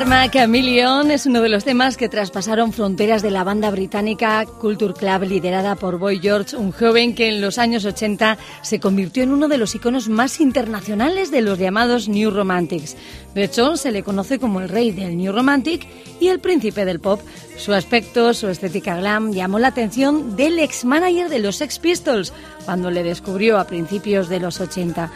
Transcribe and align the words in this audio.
Karma 0.00 0.30
Chameleon 0.30 1.10
es 1.10 1.26
uno 1.26 1.42
de 1.42 1.50
los 1.50 1.64
temas 1.64 1.98
que 1.98 2.08
traspasaron 2.08 2.72
fronteras 2.72 3.20
de 3.20 3.30
la 3.30 3.44
banda 3.44 3.70
británica 3.70 4.46
Culture 4.46 4.94
Club 4.94 5.24
liderada 5.24 5.76
por 5.76 5.98
Boy 5.98 6.20
George, 6.20 6.56
un 6.56 6.72
joven 6.72 7.14
que 7.14 7.28
en 7.28 7.42
los 7.42 7.58
años 7.58 7.84
80 7.84 8.38
se 8.62 8.80
convirtió 8.80 9.22
en 9.24 9.30
uno 9.30 9.46
de 9.46 9.58
los 9.58 9.74
iconos 9.74 10.08
más 10.08 10.40
internacionales 10.40 11.30
de 11.30 11.42
los 11.42 11.58
llamados 11.58 12.08
New 12.08 12.30
Romantics. 12.30 12.96
De 13.34 13.44
hecho, 13.44 13.76
se 13.76 13.92
le 13.92 14.02
conoce 14.02 14.38
como 14.38 14.62
el 14.62 14.70
rey 14.70 14.90
del 14.90 15.18
New 15.18 15.34
Romantic 15.34 15.86
y 16.18 16.28
el 16.28 16.40
príncipe 16.40 16.86
del 16.86 17.00
pop. 17.00 17.20
Su 17.58 17.74
aspecto, 17.74 18.32
su 18.32 18.48
estética 18.48 18.96
glam 18.96 19.32
llamó 19.32 19.58
la 19.58 19.68
atención 19.68 20.34
del 20.34 20.60
ex-manager 20.60 21.28
de 21.28 21.40
los 21.40 21.56
Sex 21.56 21.78
Pistols 21.78 22.32
cuando 22.64 22.90
le 22.90 23.02
descubrió 23.02 23.58
a 23.58 23.66
principios 23.66 24.30
de 24.30 24.40
los 24.40 24.62
80. 24.62 25.10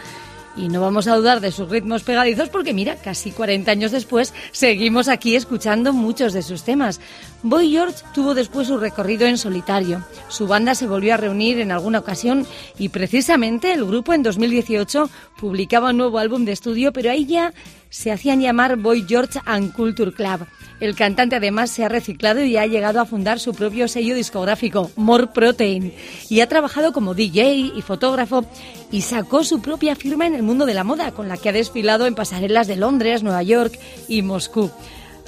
Y 0.57 0.69
no 0.69 0.81
vamos 0.81 1.09
a 1.09 1.17
dudar 1.17 1.41
de 1.41 1.51
sus 1.51 1.69
ritmos 1.69 2.05
pegadizos 2.05 2.49
porque 2.49 2.73
mira, 2.73 2.97
casi 2.97 3.33
40 3.33 3.71
años 3.71 3.91
después 3.91 4.33
seguimos 4.53 5.09
aquí 5.09 5.35
escuchando 5.35 5.93
muchos 5.93 6.33
de 6.33 6.43
sus 6.43 6.63
temas. 6.63 7.01
Boy 7.47 7.73
George 7.73 8.03
tuvo 8.15 8.33
después 8.33 8.69
su 8.69 8.79
recorrido 8.79 9.27
en 9.27 9.37
solitario. 9.37 10.03
Su 10.29 10.47
banda 10.47 10.75
se 10.75 10.87
volvió 10.87 11.13
a 11.13 11.19
reunir 11.19 11.61
en 11.61 11.73
alguna 11.73 11.99
ocasión 11.99 12.47
y 12.79 12.89
precisamente 12.89 13.71
el 13.71 13.85
grupo 13.85 14.15
en 14.15 14.23
2018 14.23 15.11
publicaba 15.37 15.91
un 15.91 15.99
nuevo 15.99 16.19
álbum 16.19 16.47
de 16.47 16.53
estudio, 16.53 16.91
pero 16.95 17.11
ahí 17.11 17.27
ya 17.27 17.53
se 17.91 18.11
hacían 18.11 18.41
llamar 18.41 18.77
Boy 18.77 19.05
George 19.07 19.41
and 19.45 19.75
Culture 19.75 20.15
Club. 20.15 20.47
El 20.81 20.97
cantante 20.97 21.37
además 21.37 21.71
se 21.71 21.85
ha 21.85 21.91
reciclado 21.91 22.43
y 22.43 22.57
ha 22.57 22.67
llegado 22.67 22.99
a 22.99 23.05
fundar 23.05 23.39
su 23.39 23.53
propio 23.53 23.89
sello 23.89 24.15
discográfico, 24.15 24.91
More 24.97 25.27
Protein, 25.27 25.93
y 26.31 26.41
ha 26.41 26.49
trabajado 26.49 26.95
como 26.95 27.13
DJ 27.13 27.57
y 27.57 27.83
fotógrafo 27.83 28.47
y 28.91 29.03
sacó 29.03 29.45
su 29.45 29.61
propia 29.61 29.97
firma 29.97 30.27
en 30.27 30.35
el 30.35 30.43
mundo 30.43 30.65
de 30.65 30.73
la 30.73 30.83
moda, 30.83 31.13
con 31.13 31.29
la 31.29 31.37
que 31.37 31.51
ha 31.51 31.53
desfilado 31.53 32.07
en 32.07 32.15
pasarelas 32.15 32.69
de 32.69 32.77
Londres, 32.77 33.23
Nueva 33.23 33.43
York 33.43 33.79
y 34.09 34.23
Moscú. 34.23 34.71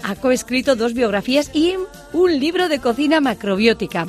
Ha 0.03 0.15
coescrito 0.17 0.77
dos 0.77 0.95
biografías 0.95 1.51
y 1.53 1.75
un 2.13 2.39
libro 2.39 2.69
de 2.69 2.79
cocina 2.79 3.21
macrobiótica. 3.21 4.07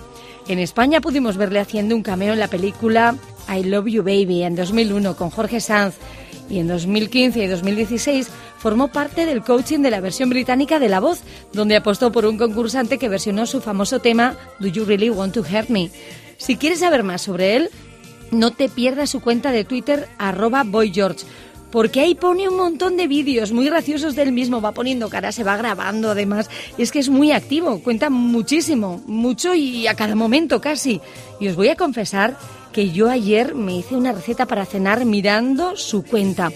En 0.48 0.60
España 0.60 1.02
pudimos 1.02 1.38
verle 1.38 1.60
haciendo 1.60 1.96
un 1.96 2.04
cameo 2.04 2.34
en 2.34 2.40
la 2.40 2.48
película 2.48 3.16
I 3.50 3.64
Love 3.64 3.88
You 3.88 4.04
Baby 4.04 4.44
en 4.44 4.56
2001 4.56 5.16
con 5.16 5.30
Jorge 5.30 5.60
Sanz 5.60 5.96
y 6.50 6.60
en 6.60 6.68
2015 6.68 7.44
y 7.44 7.48
2016 7.48 8.30
formó 8.58 8.88
parte 8.90 9.26
del 9.26 9.44
coaching 9.44 9.80
de 9.80 9.92
la 9.92 10.02
versión 10.02 10.30
británica 10.30 10.80
de 10.80 10.90
La 10.90 11.00
Voz, 11.00 11.22
donde 11.54 11.76
apostó 11.76 12.12
por 12.12 12.26
un 12.26 12.38
concursante 12.38 12.98
que 12.98 13.10
versionó 13.10 13.46
su 13.46 13.62
famoso 13.62 14.00
tema 14.00 14.36
Do 14.60 14.68
You 14.68 14.86
Really 14.86 15.10
Want 15.10 15.34
to 15.34 15.42
Hurt 15.42 15.70
Me. 15.70 15.90
Si 16.38 16.56
quieres 16.56 16.80
saber 16.80 17.04
más 17.04 17.22
sobre 17.22 17.56
él, 17.56 17.70
no 18.32 18.52
te 18.52 18.70
pierdas 18.70 19.10
su 19.10 19.22
cuenta 19.22 19.52
de 19.52 19.64
Twitter 19.64 20.08
arroba 20.18 20.64
boygeorge 20.64 21.26
porque 21.72 22.02
ahí 22.02 22.16
pone 22.16 22.48
un 22.48 22.58
montón 22.58 22.98
de 22.98 23.08
vídeos 23.08 23.52
muy 23.52 23.66
graciosos 23.66 24.16
del 24.16 24.32
mismo, 24.32 24.62
va 24.62 24.72
poniendo 24.72 25.10
cara, 25.10 25.32
se 25.32 25.44
va 25.44 25.58
grabando 25.58 26.12
además, 26.12 26.50
es 26.78 26.92
que 26.92 27.00
es 27.00 27.10
muy 27.10 27.32
activo, 27.32 27.80
cuenta 27.80 28.10
muchísimo, 28.10 29.02
mucho 29.06 29.54
y 29.54 29.88
a 29.88 29.96
cada 29.96 30.16
momento 30.16 30.62
casi. 30.62 31.02
Y 31.40 31.48
os 31.48 31.56
voy 31.56 31.70
a 31.70 31.76
confesar 31.76 32.38
que 32.72 32.92
yo 32.92 33.10
ayer 33.10 33.56
me 33.56 33.78
hice 33.78 33.96
una 33.96 34.12
receta 34.12 34.46
para 34.46 34.66
cenar 34.66 35.06
mirando 35.06 35.76
su 35.76 36.04
cuenta. 36.04 36.52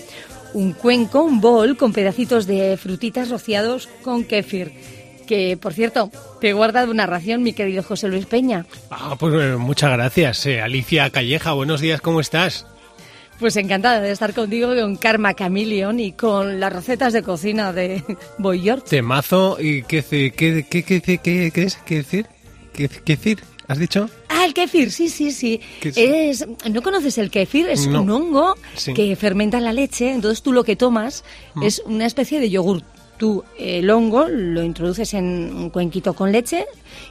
Un 0.54 0.74
cuenco, 0.74 1.24
un 1.24 1.40
bol 1.40 1.78
con 1.78 1.94
pedacitos 1.94 2.46
de 2.46 2.78
frutitas 2.78 3.30
rociados 3.30 3.88
con 4.04 4.26
kéfir 4.26 4.74
que, 5.32 5.56
por 5.56 5.74
cierto, 5.74 6.12
te 6.42 6.50
he 6.50 6.54
guardado 6.54 6.92
una 6.92 7.06
ración, 7.06 7.42
mi 7.42 7.54
querido 7.54 7.84
José 7.84 8.10
Luis 8.10 8.26
Peña. 8.26 8.66
Ah, 8.90 9.16
pues 9.18 9.34
eh, 9.34 9.56
muchas 9.56 9.92
gracias. 9.94 10.46
Eh, 10.46 10.62
Alicia 10.62 11.10
Calleja, 11.10 11.54
buenos 11.54 11.80
días, 11.80 12.02
¿cómo 12.02 12.20
estás? 12.20 12.66
Pues 13.42 13.56
encantada 13.56 14.02
de 14.02 14.12
estar 14.12 14.36
contigo 14.36 14.68
con 14.76 14.98
Karma 14.98 15.34
Chameleon 15.34 16.00
y 16.00 16.12
con 16.12 16.60
las 16.60 16.72
recetas 16.72 17.12
de 17.12 17.24
cocina 17.24 17.74
de 17.74 18.04
Boy 18.38 18.62
George. 18.62 18.86
Temazo 18.88 19.58
y 19.60 19.82
qué, 19.82 20.04
qué, 20.04 20.32
qué, 20.32 20.64
qué, 20.70 20.84
qué, 20.84 21.18
qué, 21.18 21.52
qué 21.52 21.64
es, 21.64 21.78
qué 21.78 21.96
decir, 21.96 22.28
qué, 22.72 22.88
qué 22.88 23.16
decir, 23.16 23.40
¿has 23.68 23.80
dicho? 23.80 24.12
Ah, 24.30 24.46
el 24.46 24.54
kefir, 24.54 24.92
sí, 24.92 25.10
sí, 25.10 25.32
sí. 25.32 25.60
Es, 25.82 26.46
¿No 26.70 26.84
conoces 26.84 27.18
el 27.18 27.32
kefir? 27.32 27.68
Es 27.68 27.88
un 27.88 28.12
hongo 28.12 28.54
que 28.94 29.16
fermenta 29.16 29.60
la 29.60 29.74
leche, 29.74 30.12
entonces 30.12 30.44
tú 30.44 30.54
lo 30.54 30.64
que 30.64 30.76
tomas 30.76 31.24
mm. 31.56 31.64
es 31.64 31.82
una 31.88 32.06
especie 32.06 32.40
de 32.40 32.52
yogur 32.52 32.84
tú 33.22 33.44
el 33.60 33.88
hongo 33.92 34.28
lo 34.28 34.64
introduces 34.64 35.14
en 35.14 35.54
un 35.56 35.70
cuenquito 35.70 36.16
con 36.16 36.32
leche 36.32 36.66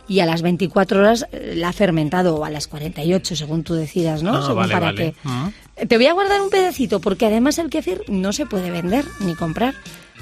y 0.08 0.18
a 0.18 0.26
las 0.26 0.42
24 0.42 0.98
horas 0.98 1.24
la 1.54 1.68
ha 1.68 1.72
fermentado 1.72 2.34
o 2.34 2.44
a 2.44 2.50
las 2.50 2.66
48 2.66 3.36
según 3.36 3.62
tú 3.62 3.74
decidas, 3.74 4.20
¿no? 4.24 4.34
Ah, 4.34 4.42
según 4.44 4.68
para 4.68 4.92
qué. 4.92 5.14
Mm. 5.22 5.46
Te 5.88 5.96
voy 5.96 6.06
a 6.06 6.12
guardar 6.12 6.40
un 6.40 6.50
pedacito 6.50 7.00
porque 7.00 7.26
además 7.26 7.58
el 7.58 7.70
kefir 7.70 8.02
no 8.08 8.32
se 8.32 8.46
puede 8.46 8.70
vender 8.70 9.04
ni 9.20 9.34
comprar. 9.34 9.74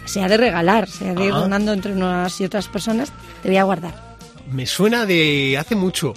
Se 0.05 0.23
ha 0.23 0.29
de 0.29 0.37
regalar, 0.37 0.89
se 0.89 1.09
ha 1.09 1.15
de 1.15 1.27
ir 1.27 1.33
ah. 1.33 1.39
donando 1.39 1.73
entre 1.73 1.93
unas 1.93 2.41
y 2.41 2.45
otras 2.45 2.69
personas. 2.69 3.13
Te 3.43 3.49
voy 3.49 3.59
a 3.59 3.65
guardar. 3.65 4.17
Me 4.51 4.67
suena 4.67 5.05
de 5.05 5.57
hace 5.59 5.75
mucho. 5.75 6.15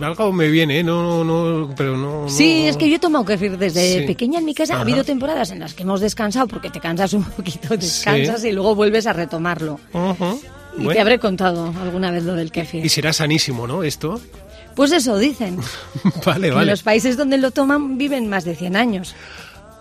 Algo 0.00 0.32
me 0.32 0.48
viene, 0.48 0.80
¿eh? 0.80 0.82
no, 0.82 1.24
no, 1.24 1.74
pero 1.76 1.96
no. 1.96 2.28
Sí, 2.28 2.66
es 2.66 2.76
que 2.76 2.88
yo 2.88 2.96
he 2.96 2.98
tomado 2.98 3.24
kefir 3.24 3.58
desde 3.58 4.06
pequeña 4.06 4.38
en 4.38 4.46
mi 4.46 4.54
casa. 4.54 4.76
Ha 4.76 4.80
habido 4.80 5.04
temporadas 5.04 5.50
en 5.50 5.60
las 5.60 5.74
que 5.74 5.82
hemos 5.82 6.00
descansado 6.00 6.46
porque 6.48 6.70
te 6.70 6.80
cansas 6.80 7.12
un 7.12 7.24
poquito, 7.24 7.76
descansas 7.76 8.44
y 8.44 8.52
luego 8.52 8.74
vuelves 8.74 9.06
a 9.06 9.12
retomarlo. 9.12 9.78
Y 10.78 10.86
te 10.86 11.00
habré 11.00 11.18
contado 11.18 11.72
alguna 11.82 12.10
vez 12.10 12.24
lo 12.24 12.34
del 12.34 12.50
kefir. 12.50 12.84
Y 12.84 12.88
será 12.88 13.12
sanísimo, 13.12 13.66
¿no? 13.66 13.82
Esto. 13.82 14.20
Pues 14.78 14.92
eso 14.92 15.18
dicen. 15.18 15.58
vale, 16.24 16.52
vale. 16.52 16.62
En 16.62 16.68
los 16.68 16.84
países 16.84 17.16
donde 17.16 17.36
lo 17.36 17.50
toman 17.50 17.98
viven 17.98 18.28
más 18.28 18.44
de 18.44 18.54
100 18.54 18.76
años. 18.76 19.16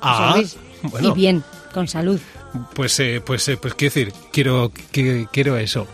Ah, 0.02 0.42
bueno. 0.82 1.12
Y 1.12 1.14
bien, 1.14 1.44
con 1.72 1.88
salud. 1.88 2.20
Pues, 2.74 3.00
eh, 3.00 3.22
pues, 3.24 3.48
eh, 3.48 3.58
pues, 3.58 3.76
quiero 3.76 3.94
decir, 3.94 4.14
quiero, 4.32 4.72
quiero, 5.32 5.56
eso. 5.58 5.86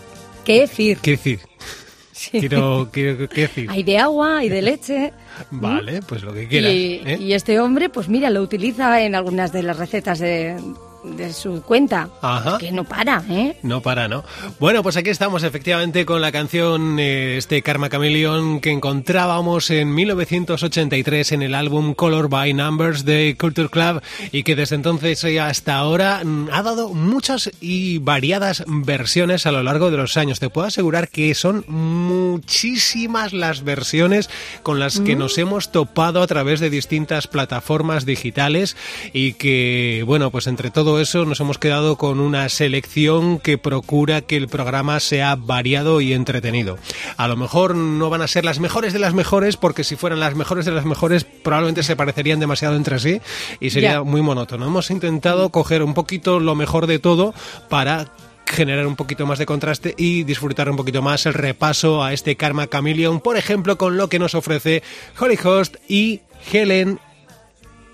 Kefir. 0.45 0.99
Quiero 0.99 1.17
decir. 1.17 1.39
Quiero, 2.31 2.89
quiero, 2.93 3.27
decir? 3.27 3.69
Hay 3.69 3.83
de 3.83 3.97
agua, 3.97 4.37
hay 4.37 4.47
de 4.47 4.61
leche. 4.61 5.11
Vale, 5.51 5.99
pues 6.03 6.23
lo 6.23 6.33
que 6.33 6.47
quieras. 6.47 6.71
Y, 6.71 7.01
¿eh? 7.05 7.17
y, 7.19 7.33
este 7.33 7.59
hombre, 7.59 7.89
pues 7.89 8.07
mira, 8.07 8.29
lo 8.29 8.41
utiliza 8.41 9.01
en 9.01 9.15
algunas 9.15 9.51
de 9.51 9.63
las 9.63 9.75
recetas 9.75 10.19
de, 10.19 10.55
de 11.03 11.33
su 11.33 11.61
cuenta. 11.61 12.09
Ajá. 12.21 12.57
Que 12.57 12.71
no 12.71 12.83
para, 12.83 13.23
¿eh? 13.29 13.57
No 13.61 13.81
para, 13.81 14.07
¿no? 14.07 14.23
Bueno, 14.59 14.83
pues 14.83 14.97
aquí 14.97 15.09
estamos 15.09 15.43
efectivamente 15.43 16.05
con 16.05 16.21
la 16.21 16.31
canción 16.31 16.99
eh, 16.99 17.37
este 17.37 17.61
Karma 17.61 17.89
Chameleon 17.89 18.59
que 18.59 18.71
encontrábamos 18.71 19.69
en 19.69 19.93
1983 19.93 21.31
en 21.31 21.41
el 21.41 21.55
álbum 21.55 21.93
Color 21.93 22.29
by 22.29 22.53
Numbers 22.53 23.05
de 23.05 23.35
Culture 23.39 23.69
Club 23.69 24.01
y 24.31 24.43
que 24.43 24.55
desde 24.55 24.75
entonces 24.75 25.23
y 25.23 25.37
hasta 25.37 25.75
ahora 25.75 26.21
mm, 26.23 26.49
ha 26.51 26.63
dado 26.63 26.89
muchas 26.89 27.51
y 27.61 27.99
variadas 27.99 28.63
versiones 28.67 29.45
a 29.45 29.51
lo 29.51 29.63
largo 29.63 29.91
de 29.91 29.97
los 29.97 30.17
años. 30.17 30.39
Te 30.39 30.49
puedo 30.49 30.67
asegurar 30.67 31.09
que 31.09 31.33
son 31.35 31.65
muchísimas 31.67 33.33
las 33.33 33.63
versiones 33.63 34.29
con 34.63 34.79
las 34.79 34.99
que 34.99 35.15
nos 35.15 35.37
hemos 35.37 35.71
topado 35.71 36.21
a 36.21 36.27
través 36.27 36.59
de 36.59 36.69
distintas 36.69 37.27
plataformas 37.27 38.05
digitales 38.05 38.75
y 39.13 39.33
que, 39.33 40.03
bueno, 40.05 40.31
pues 40.31 40.47
entre 40.47 40.71
todo 40.93 41.01
eso 41.01 41.25
nos 41.25 41.39
hemos 41.39 41.57
quedado 41.57 41.95
con 41.95 42.19
una 42.19 42.47
selección 42.49 43.39
que 43.39 43.57
procura 43.57 44.21
que 44.21 44.37
el 44.37 44.47
programa 44.47 44.99
sea 44.99 45.35
variado 45.35 46.01
y 46.01 46.13
entretenido. 46.13 46.77
A 47.17 47.27
lo 47.27 47.35
mejor 47.35 47.73
no 47.73 48.11
van 48.11 48.21
a 48.21 48.27
ser 48.27 48.45
las 48.45 48.59
mejores 48.59 48.93
de 48.93 48.99
las 48.99 49.15
mejores 49.15 49.57
porque 49.57 49.83
si 49.83 49.95
fueran 49.95 50.19
las 50.19 50.35
mejores 50.35 50.65
de 50.65 50.71
las 50.71 50.85
mejores 50.85 51.23
probablemente 51.23 51.81
se 51.81 51.95
parecerían 51.95 52.39
demasiado 52.39 52.75
entre 52.75 52.99
sí 52.99 53.21
y 53.59 53.71
sería 53.71 54.03
muy 54.03 54.21
monótono. 54.21 54.67
Hemos 54.67 54.91
intentado 54.91 55.49
coger 55.49 55.81
un 55.81 55.95
poquito 55.95 56.39
lo 56.39 56.53
mejor 56.53 56.85
de 56.85 56.99
todo 56.99 57.33
para 57.69 58.11
generar 58.45 58.85
un 58.85 58.95
poquito 58.95 59.25
más 59.25 59.39
de 59.39 59.47
contraste 59.47 59.95
y 59.97 60.25
disfrutar 60.25 60.69
un 60.69 60.77
poquito 60.77 61.01
más 61.01 61.25
el 61.25 61.33
repaso 61.33 62.03
a 62.03 62.13
este 62.13 62.35
Karma 62.35 62.67
Chameleon, 62.67 63.19
por 63.19 63.35
ejemplo, 63.35 63.79
con 63.79 63.97
lo 63.97 64.09
que 64.09 64.19
nos 64.19 64.35
ofrece 64.35 64.83
Holly 65.19 65.39
Host 65.43 65.77
y 65.87 66.21
Helen 66.51 66.99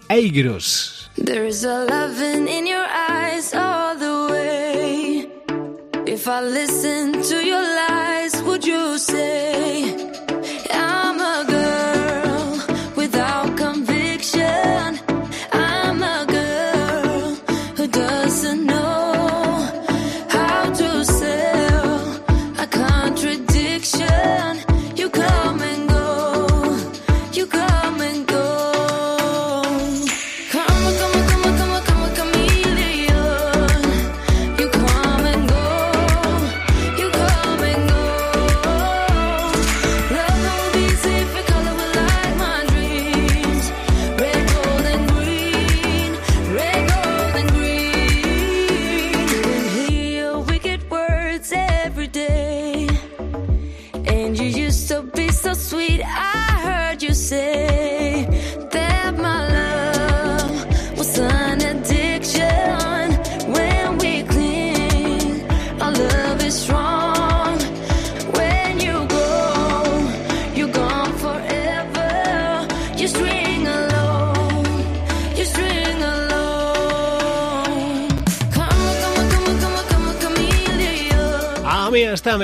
Aigrus. 0.09 0.98
There 1.21 1.45
is 1.45 1.65
a 1.65 1.85
loving 1.85 2.47
in 2.47 2.65
your 2.65 2.87
eyes 2.87 3.53
all 3.53 3.95
the 3.95 4.27
way. 4.31 5.29
If 6.07 6.27
I 6.27 6.41
listen 6.41 7.21
to 7.21 7.45
your 7.45 7.61
lies, 7.61 7.88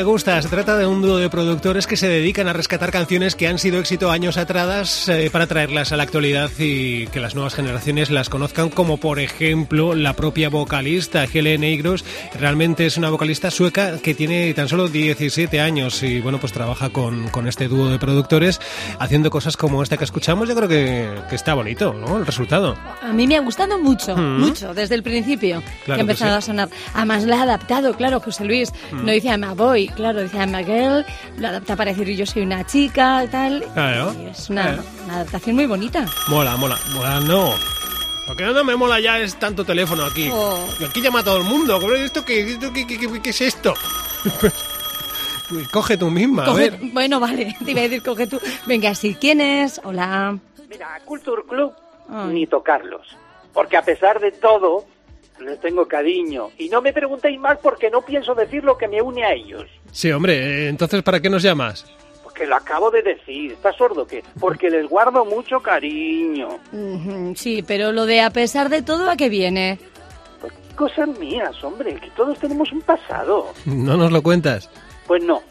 gusta. 0.06 0.42
Se 0.42 0.48
trata 0.48 0.78
de 0.78 0.86
un 0.86 1.02
dúo 1.02 1.18
de 1.18 1.30
productores 1.30 1.86
que 1.88 1.98
se 1.98 2.08
dedican 2.08 2.48
a 2.48 2.54
rescatar 2.54 2.92
canciones 2.92 3.36
que 3.36 3.48
han 3.48 3.60
sido 3.60 3.80
éxito 3.80 4.10
años 4.12 4.38
atrás 4.38 5.10
eh, 5.10 5.30
para 5.32 5.48
traerlas 5.48 5.92
a 5.92 5.98
la 5.98 6.04
actualidad 6.04 6.50
y 6.58 7.08
que 7.08 7.20
las 7.20 7.36
nuevas 7.36 7.54
generaciones 7.56 8.10
las 8.12 8.30
conozcan, 8.30 8.70
como 8.70 8.98
por 8.98 9.20
ejemplo 9.20 9.94
la 9.96 10.14
propia 10.14 10.50
vocalista 10.50 11.26
Helen 11.26 11.64
Eigros. 11.64 12.06
Realmente 12.40 12.86
es 12.86 12.96
una 12.98 13.10
vocalista 13.10 13.52
sueca 13.52 13.98
que 14.00 14.14
tiene 14.14 14.54
tan 14.54 14.70
solo 14.70 14.88
17 14.88 15.60
años 15.60 16.02
y 16.04 16.22
bueno, 16.22 16.40
pues 16.40 16.54
trabaja 16.54 16.90
con, 16.90 17.28
con 17.30 17.48
este 17.48 17.68
dúo 17.68 17.90
de 17.90 18.00
productores 18.00 18.62
haciendo 19.00 19.30
cosas 19.30 19.58
como 19.58 19.84
esta 19.84 19.98
que 19.98 20.04
escuchamos. 20.06 20.48
Yo 20.48 20.56
creo 20.56 20.70
que, 20.70 21.10
que 21.30 21.36
está 21.36 21.54
bonito, 21.56 21.94
¿no? 21.94 22.18
El 22.18 22.26
resultado. 22.26 22.78
A 23.02 23.12
mí 23.12 23.28
me 23.28 23.36
ha 23.38 23.42
gustado 23.42 23.78
mucho, 23.80 24.16
Mm. 24.16 24.40
mucho, 24.40 24.74
desde 24.74 24.96
el 24.96 25.04
principio 25.04 25.62
Claro 25.62 25.86
que 25.86 25.92
ha 25.92 25.96
que 25.96 26.02
empezado 26.02 26.32
sí. 26.34 26.38
a 26.38 26.42
sonar. 26.42 26.70
Además, 26.94 27.24
la 27.26 27.40
ha 27.40 27.44
adaptado, 27.44 27.94
claro, 27.96 28.20
José 28.20 28.46
Luis. 28.46 28.72
Mm. 28.92 29.06
No 29.06 29.12
dice 29.12 29.28
I'm 29.30 29.44
a 29.44 29.54
boy, 29.54 29.88
claro, 29.96 30.22
dice 30.22 30.38
I'm 30.38 30.54
a 30.56 30.64
girl. 30.64 31.06
Lo 31.38 31.48
adapta 31.48 31.76
para 31.76 31.92
decir 31.94 32.16
yo 32.16 32.26
soy 32.26 32.44
una 32.44 32.66
chica 32.66 33.24
y 33.24 33.28
tal. 33.28 33.64
Claro. 33.74 34.14
Y 34.22 34.26
es 34.28 34.50
una, 34.50 34.76
Eh. 34.76 34.80
una 35.06 35.16
adaptación 35.16 35.56
muy 35.56 35.66
bonita. 35.66 36.06
Mola, 36.28 36.56
mola. 36.58 36.78
Mola, 36.94 37.20
no. 37.22 37.54
Lo 38.28 38.36
que 38.36 38.44
no 38.44 38.64
me 38.64 38.76
mola 38.76 39.00
ya 39.00 39.20
es 39.20 39.36
tanto 39.40 39.64
teléfono 39.64 40.04
aquí. 40.06 40.30
Oh. 40.34 40.66
Aquí 40.88 41.02
llama 41.02 41.20
a 41.20 41.24
todo 41.24 41.38
el 41.38 41.44
mundo. 41.44 41.80
¿Esto 41.96 42.26
qué, 42.26 42.42
esto 42.54 42.72
qué, 42.74 42.86
qué- 42.88 42.98
qué- 43.00 43.22
qué 43.22 43.30
es 43.30 43.42
esto? 43.42 43.74
Coge 45.72 45.96
tú 45.98 46.10
misma, 46.10 46.44
a 46.44 46.48
Coge- 46.48 46.72
ver. 46.72 46.80
bueno, 46.92 47.20
vale, 47.20 47.56
te 47.64 47.72
iba 47.72 47.82
a 47.82 47.84
decir, 47.84 48.02
coge 48.02 48.26
tú. 48.28 48.40
Venga, 48.66 48.96
sí, 48.96 49.16
¿quién 49.20 49.42
es? 49.42 49.80
Hola. 49.84 50.38
Mira, 50.68 51.00
Culture 51.06 51.44
Club 51.48 51.72
Ay. 52.10 52.34
ni 52.34 52.48
tocarlos. 52.48 53.06
Porque 53.54 53.78
a 53.78 53.84
pesar 53.84 54.20
de 54.20 54.32
todo, 54.32 54.86
les 55.40 55.60
tengo 55.60 55.88
cariño. 55.88 56.50
Y 56.58 56.70
no 56.70 56.82
me 56.82 56.94
preguntéis 56.94 57.40
más 57.40 57.58
porque 57.60 57.90
no 57.90 58.02
pienso 58.02 58.36
decir 58.36 58.64
lo 58.64 58.78
que 58.78 58.88
me 58.88 59.02
une 59.02 59.24
a 59.24 59.34
ellos. 59.34 59.66
Sí, 59.92 60.12
hombre, 60.12 60.34
eh, 60.36 60.70
entonces 60.70 61.04
¿para 61.04 61.20
qué 61.20 61.30
nos 61.30 61.44
llamas? 61.44 61.86
Porque 62.24 62.46
lo 62.46 62.56
acabo 62.56 62.92
de 62.92 63.02
decir. 63.02 63.54
¿Estás 63.54 63.76
sordo 63.78 64.04
o 64.04 64.08
qué? 64.08 64.24
Porque 64.40 64.70
les 64.70 64.88
guardo 64.88 65.26
mucho 65.26 65.60
cariño. 65.62 66.60
Sí, 67.36 67.64
pero 67.66 67.92
lo 67.92 68.06
de 68.06 68.22
a 68.22 68.30
pesar 68.30 68.70
de 68.70 68.82
todo, 68.82 69.10
¿a 69.10 69.16
qué 69.16 69.30
viene? 69.30 69.80
Pues 70.42 70.54
cosas 70.76 71.08
mías, 71.20 71.64
hombre, 71.64 71.96
que 71.96 72.10
todos 72.12 72.38
tenemos 72.40 72.72
un 72.72 72.82
pasado. 72.82 73.54
No 73.66 73.96
nos 73.96 74.12
lo 74.12 74.22
cuentas. 74.22 74.70
Pues 75.08 75.24
no. 75.24 75.42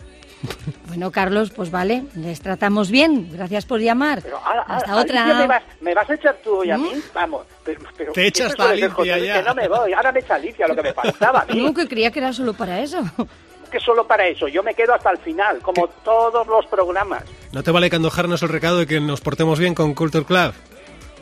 Bueno, 0.86 1.10
Carlos, 1.10 1.50
pues 1.50 1.72
vale, 1.72 2.04
les 2.14 2.40
tratamos 2.40 2.90
bien. 2.90 3.28
Gracias 3.32 3.64
por 3.66 3.80
llamar. 3.80 4.20
Pero 4.22 4.38
ahora, 4.38 4.62
Hasta 4.62 4.90
ahora, 4.92 5.02
otra. 5.02 5.22
Alicia, 5.24 5.38
¿me, 5.40 5.46
vas, 5.48 5.62
¿Me 5.80 5.94
vas 5.94 6.08
a 6.10 6.14
echar 6.14 6.36
tú 6.44 6.58
hoy 6.58 6.70
a 6.70 6.78
¿Mm? 6.78 6.82
mí? 6.82 6.90
Vamos. 7.12 7.46
Pero, 7.64 7.80
pero 7.96 8.12
Te 8.12 8.26
echas 8.28 8.54
a 8.60 8.70
Alicia 8.70 8.88
Luis, 8.96 9.24
ya. 9.26 9.38
Que 9.40 9.48
no 9.48 9.54
me 9.56 9.66
voy. 9.66 9.92
Ahora 9.92 10.12
me 10.12 10.20
echa 10.20 10.36
Alicia, 10.36 10.68
lo 10.68 10.76
que 10.76 10.82
me 10.82 10.92
faltaba 10.92 11.40
a 11.40 11.44
mí. 11.46 11.60
No, 11.60 11.74
que 11.74 11.88
creía 11.88 12.12
que 12.12 12.20
era 12.20 12.32
solo 12.32 12.54
para 12.54 12.80
eso. 12.80 13.02
Que 13.72 13.80
solo 13.80 14.06
para 14.06 14.24
eso. 14.28 14.46
Yo 14.46 14.62
me 14.62 14.72
quedo 14.72 14.94
hasta 14.94 15.10
el 15.10 15.18
final, 15.18 15.58
como 15.58 15.88
todos 16.04 16.46
los 16.46 16.64
programas. 16.66 17.24
¿No 17.50 17.60
te 17.64 17.72
vale 17.72 17.90
candojarnos 17.90 18.40
el 18.44 18.48
recado 18.50 18.78
de 18.78 18.86
que 18.86 19.00
nos 19.00 19.20
portemos 19.20 19.58
bien 19.58 19.74
con 19.74 19.94
Culture 19.94 20.24
Club? 20.24 20.52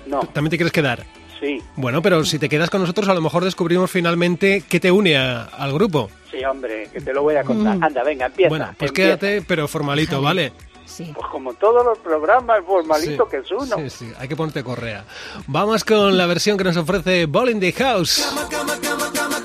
No, 0.05 0.21
¿También 0.35 0.51
te 0.51 0.59
quieres 0.59 0.73
quedar? 0.73 1.03
Sí. 1.43 1.61
Bueno, 1.77 2.01
pero 2.01 2.25
si 2.25 2.39
te 2.39 2.49
quedas 2.49 2.71
con 2.71 2.81
nosotros 2.81 3.07
a 3.09 3.15
lo 3.15 3.21
mejor 3.21 3.45
descubrimos 3.45 3.91
finalmente 3.91 4.63
qué 4.67 4.81
te 4.81 4.91
une 4.91 5.17
a- 5.19 5.43
al 5.45 5.75
grupo. 5.75 6.09
Sí, 6.31 6.43
hombre, 6.45 6.89
que 6.91 7.01
te 7.03 7.13
lo 7.13 7.23
voy 7.23 7.35
a 7.37 7.45
contar. 7.45 7.77
Mm. 7.77 7.85
Anda, 7.85 8.03
venga, 8.05 8.27
empieza. 8.27 8.49
bueno, 8.49 8.65
pues 8.79 8.91
empieza. 8.91 9.19
quédate, 9.19 9.43
pero 9.47 9.69
formalito, 9.69 10.23
¿vale? 10.23 10.53
Sí. 10.87 11.11
Pues 11.15 11.27
como 11.31 11.55
todos 11.55 11.85
los 11.85 11.99
programas, 11.99 12.61
formalito 12.67 13.25
Sí, 13.25 13.31
que 13.31 13.37
es 13.39 13.51
uno. 13.51 13.77
Sí, 13.77 13.91
sí, 13.91 14.13
hay 14.19 14.29
que 14.29 14.37
ponerte 14.37 14.63
correa. 14.63 15.05
Vamos 15.47 15.85
con 15.85 16.17
la 16.17 16.27
versión 16.27 16.57
que 16.59 16.65
nos 16.65 16.77
ofrece 16.77 17.27
Ball 17.27 17.51
in 17.51 17.61
the 17.61 17.73
House. 17.73 18.27
Didn't 18.51 19.42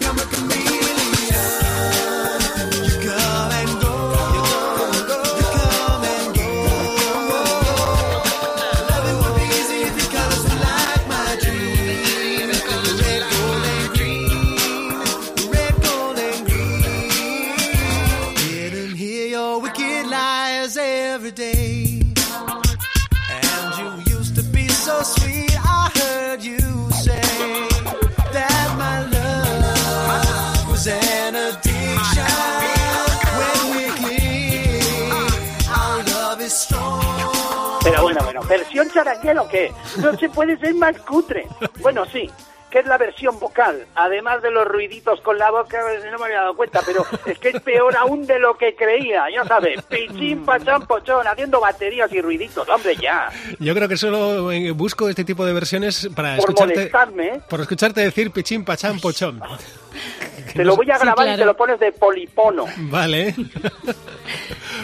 Pero 37.89 38.01
bueno, 38.01 38.19
bueno, 38.23 38.41
¿versión 38.43 38.89
charanguela 38.91 39.41
o 39.43 39.47
qué? 39.47 39.71
No 39.97 40.17
se 40.17 40.29
puede 40.29 40.57
ser 40.57 40.73
más 40.75 40.97
cutre. 40.99 41.47
Bueno, 41.79 42.05
sí, 42.05 42.29
que 42.69 42.79
es 42.79 42.85
la 42.85 42.97
versión 42.97 43.39
vocal, 43.39 43.85
además 43.95 44.41
de 44.41 44.51
los 44.51 44.67
ruiditos 44.67 45.21
con 45.21 45.37
la 45.37 45.51
boca, 45.51 45.79
pues, 45.81 46.03
no 46.11 46.17
me 46.19 46.25
había 46.25 46.41
dado 46.41 46.55
cuenta, 46.55 46.81
pero 46.85 47.05
es 47.25 47.39
que 47.39 47.49
es 47.49 47.61
peor 47.61 47.95
aún 47.95 48.27
de 48.27 48.39
lo 48.39 48.57
que 48.57 48.75
creía, 48.75 49.29
ya 49.33 49.45
sabes, 49.45 49.81
pichín, 49.83 50.43
pachán, 50.43 50.85
pochón, 50.85 51.25
haciendo 51.25 51.61
baterías 51.61 52.11
y 52.11 52.21
ruiditos, 52.21 52.67
hombre, 52.67 52.97
ya. 52.97 53.29
Yo 53.59 53.73
creo 53.73 53.87
que 53.87 53.95
solo 53.95 54.51
eh, 54.51 54.71
busco 54.71 55.07
este 55.07 55.23
tipo 55.23 55.45
de 55.45 55.53
versiones 55.53 56.09
para 56.13 56.31
Por 56.35 56.39
escucharte, 56.39 56.75
molestarme, 56.75 57.27
¿eh? 57.27 57.41
por 57.49 57.61
escucharte 57.61 58.01
decir 58.01 58.31
pichín, 58.31 58.65
pachán, 58.65 58.99
pochón. 58.99 59.41
te 60.57 60.65
lo 60.65 60.75
voy 60.75 60.91
a 60.91 60.95
Sí, 60.97 61.03
grabar 61.03 61.27
y 61.33 61.35
te 61.37 61.45
lo 61.45 61.55
pones 61.55 61.79
de 61.79 61.91
polipono. 61.93 62.65
Vale, 62.77 63.33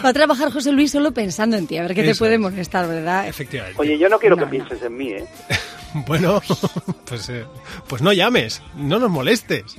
Va 0.04 0.08
a 0.08 0.12
trabajar 0.12 0.50
José 0.52 0.72
Luis 0.72 0.90
solo 0.90 1.12
pensando 1.12 1.56
en 1.56 1.66
ti, 1.66 1.76
a 1.78 1.82
ver 1.82 1.94
qué 1.94 2.02
te 2.02 2.14
puede 2.14 2.34
es. 2.34 2.40
molestar, 2.40 2.86
¿verdad? 2.88 3.26
efectivamente. 3.28 3.80
Oye, 3.80 3.98
yo 3.98 4.08
no 4.08 4.18
quiero 4.18 4.36
No, 4.36 4.40
que 4.40 4.44
no. 4.46 4.50
pienses 4.66 4.82
en 4.86 4.96
mí, 4.96 5.10
¿eh? 5.12 5.26
Bueno, 6.06 6.42
pues, 7.04 7.28
eh, 7.28 7.44
pues 7.88 8.02
no 8.02 8.12
llames, 8.12 8.60
no 8.76 8.98
nos 8.98 9.10
molestes. 9.10 9.76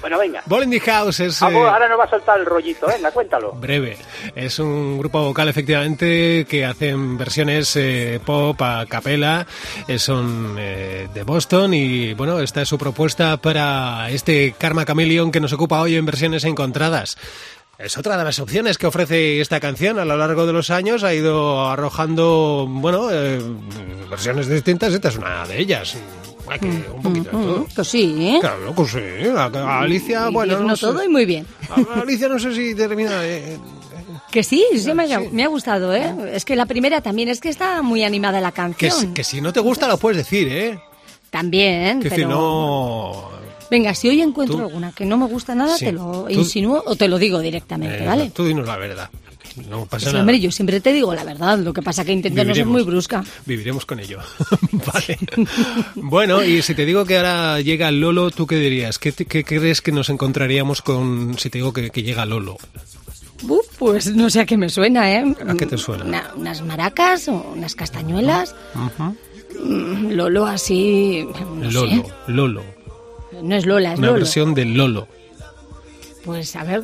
Bueno, 0.00 0.18
venga. 0.18 0.42
The 0.48 0.80
House 0.80 1.20
es... 1.20 1.42
Ah, 1.42 1.50
eh, 1.50 1.56
ahora 1.56 1.88
nos 1.88 1.98
va 1.98 2.04
a 2.04 2.10
soltar 2.10 2.38
el 2.38 2.46
rollito, 2.46 2.86
venga, 2.86 3.10
cuéntalo. 3.10 3.52
Breve. 3.52 3.96
Es 4.34 4.58
un 4.58 4.98
grupo 4.98 5.22
vocal, 5.22 5.48
efectivamente, 5.48 6.46
que 6.48 6.64
hacen 6.64 7.16
versiones 7.18 7.74
eh, 7.76 8.20
pop 8.24 8.60
a 8.62 8.86
capela. 8.86 9.46
Eh, 9.86 9.98
son 9.98 10.56
eh, 10.58 11.08
de 11.12 11.22
Boston 11.22 11.74
y, 11.74 12.14
bueno, 12.14 12.40
esta 12.40 12.62
es 12.62 12.68
su 12.68 12.78
propuesta 12.78 13.36
para 13.38 14.10
este 14.10 14.54
Karma 14.58 14.84
Chameleon 14.84 15.32
que 15.32 15.40
nos 15.40 15.52
ocupa 15.52 15.80
hoy 15.80 15.96
en 15.96 16.06
versiones 16.06 16.44
encontradas. 16.44 17.16
Es 17.78 17.96
otra 17.96 18.16
de 18.16 18.24
las 18.24 18.40
opciones 18.40 18.76
que 18.76 18.88
ofrece 18.88 19.40
esta 19.40 19.60
canción. 19.60 20.00
A 20.00 20.04
lo 20.04 20.16
largo 20.16 20.46
de 20.46 20.52
los 20.52 20.70
años 20.70 21.04
ha 21.04 21.14
ido 21.14 21.68
arrojando, 21.68 22.66
bueno, 22.68 23.08
eh, 23.12 23.40
versiones 24.10 24.48
distintas. 24.48 24.92
Esta 24.92 25.08
es 25.10 25.16
una 25.16 25.46
de 25.46 25.60
ellas. 25.60 25.96
Hay 26.50 26.58
que- 26.58 26.66
un 26.94 27.02
poquito 27.02 27.24
de 27.24 27.30
todo. 27.44 27.58
Mm, 27.60 27.66
Pues 27.74 27.88
sí, 27.88 28.16
¿eh? 28.20 28.38
Claro, 28.40 28.72
pues 28.74 28.90
sí. 28.92 28.98
A- 29.36 29.44
a 29.44 29.80
Alicia, 29.80 30.28
bueno, 30.30 30.60
no 30.60 30.76
sé. 30.76 30.86
todo 30.86 31.02
y 31.04 31.08
muy 31.08 31.24
bien. 31.26 31.46
A 31.70 32.00
Alicia 32.00 32.28
no 32.28 32.38
sé 32.38 32.54
si 32.54 32.74
termina. 32.74 33.20
Que 34.30 34.42
sí, 34.42 34.64
sí 34.76 34.92
me, 34.94 35.04
ha, 35.12 35.20
Sí. 35.20 35.28
me 35.32 35.44
ha 35.44 35.48
gustado, 35.48 35.94
¿eh? 35.94 36.14
Es 36.32 36.44
que 36.44 36.54
la 36.56 36.66
primera 36.66 37.00
también, 37.00 37.28
es 37.28 37.40
que 37.40 37.48
está 37.48 37.80
muy 37.82 38.04
animada 38.04 38.40
la 38.40 38.50
Que, 38.50 38.56
canción. 38.56 38.92
si- 38.92 39.06
que 39.08 39.24
si 39.24 39.40
no 39.40 39.52
te 39.52 39.60
gusta 39.60 39.88
lo 39.88 39.96
puedes 39.98 40.18
decir, 40.18 40.48
¿eh? 40.50 40.80
También, 41.30 42.00
Que 42.00 42.08
pero... 42.10 42.22
si 42.22 42.28
no... 42.28 43.38
Venga, 43.70 43.94
si 43.94 44.08
hoy 44.08 44.22
encuentro 44.22 44.56
Tú- 44.56 44.62
alguna 44.64 44.92
que 44.92 45.04
no 45.04 45.18
me 45.18 45.26
gusta 45.26 45.54
nada, 45.54 45.76
Sí. 45.76 45.84
te 45.86 45.92
lo 45.92 46.28
insinúo 46.30 46.82
o 46.86 46.96
te 46.96 47.06
lo 47.06 47.18
digo 47.18 47.38
directamente, 47.40 48.02
eh, 48.02 48.06
¿vale? 48.06 48.30
Tú 48.34 48.46
dinos 48.46 48.66
la 48.66 48.76
verdad. 48.78 49.10
No 49.68 49.86
pasa 49.86 50.06
Sí, 50.06 50.12
nada. 50.12 50.20
hombre, 50.20 50.40
yo 50.40 50.50
siempre 50.50 50.80
te 50.80 50.92
digo 50.92 51.14
la 51.14 51.24
verdad, 51.24 51.58
lo 51.58 51.72
que 51.72 51.82
pasa 51.82 52.04
que 52.04 52.12
intento 52.12 52.44
no 52.44 52.54
ser 52.54 52.66
muy 52.66 52.82
brusca. 52.82 53.24
Viviremos 53.46 53.84
con 53.86 54.00
ello. 54.00 54.18
vale. 54.72 55.18
bueno, 55.96 56.42
y 56.44 56.62
si 56.62 56.74
te 56.74 56.84
digo 56.84 57.04
que 57.04 57.16
ahora 57.16 57.60
llega 57.60 57.90
Lolo, 57.90 58.30
¿tú 58.30 58.46
qué 58.46 58.56
dirías? 58.56 58.98
¿Qué, 58.98 59.12
te- 59.12 59.26
qué 59.26 59.44
crees 59.44 59.80
que 59.82 59.92
nos 59.92 60.08
encontraríamos 60.10 60.82
con 60.82 61.36
si 61.38 61.50
te 61.50 61.58
digo 61.58 61.72
que, 61.72 61.90
que 61.90 62.02
llega 62.02 62.24
Lolo? 62.26 62.56
Uf, 63.48 63.66
pues 63.78 64.14
no 64.14 64.30
sé 64.30 64.40
a 64.40 64.46
qué 64.46 64.56
me 64.56 64.68
suena, 64.68 65.12
¿eh? 65.12 65.34
¿A 65.48 65.54
qué 65.54 65.66
te 65.66 65.78
suena? 65.78 66.04
Una- 66.04 66.32
unas 66.36 66.62
maracas 66.62 67.28
o 67.28 67.34
unas 67.54 67.74
castañuelas. 67.74 68.54
Mm, 69.62 70.10
Lolo 70.12 70.46
así... 70.46 71.26
No 71.56 71.70
Lolo, 71.70 71.90
sé. 71.90 72.04
Lolo. 72.32 72.62
No 73.42 73.54
es 73.56 73.66
Lola, 73.66 73.92
es 73.92 73.98
Una 73.98 74.08
Lolo. 74.08 74.18
versión 74.20 74.54
de 74.54 74.64
Lolo. 74.64 75.08
Pues 76.28 76.54
a 76.56 76.62
ver, 76.62 76.82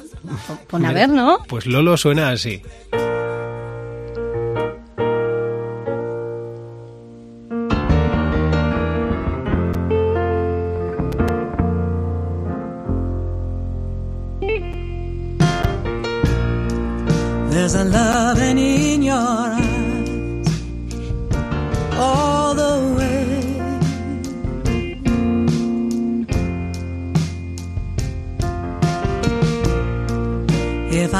pon- 0.71 0.87
a 0.87 0.93
ver, 0.95 1.11
¿no? 1.11 1.37
Pues 1.47 1.67
Lolo 1.67 1.99
suena 1.99 2.31
así. 2.31 2.63
There's 17.51 17.75
a 17.77 17.85
loving 17.85 18.59
in 18.59 18.73
your 18.73 18.74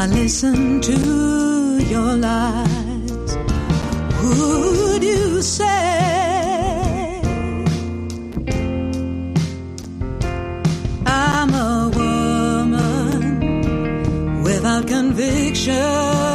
I 0.05 0.07
listen 0.07 0.83
to 0.83 1.79
your 1.89 2.15
lies, 2.15 3.37
would 4.23 5.03
you 5.03 5.41
say 5.41 7.23
I'm 11.07 11.55
a 11.55 11.91
woman? 11.97 13.23
without 14.43 14.87
conviction. 14.87 16.34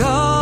Oh, 0.00 0.35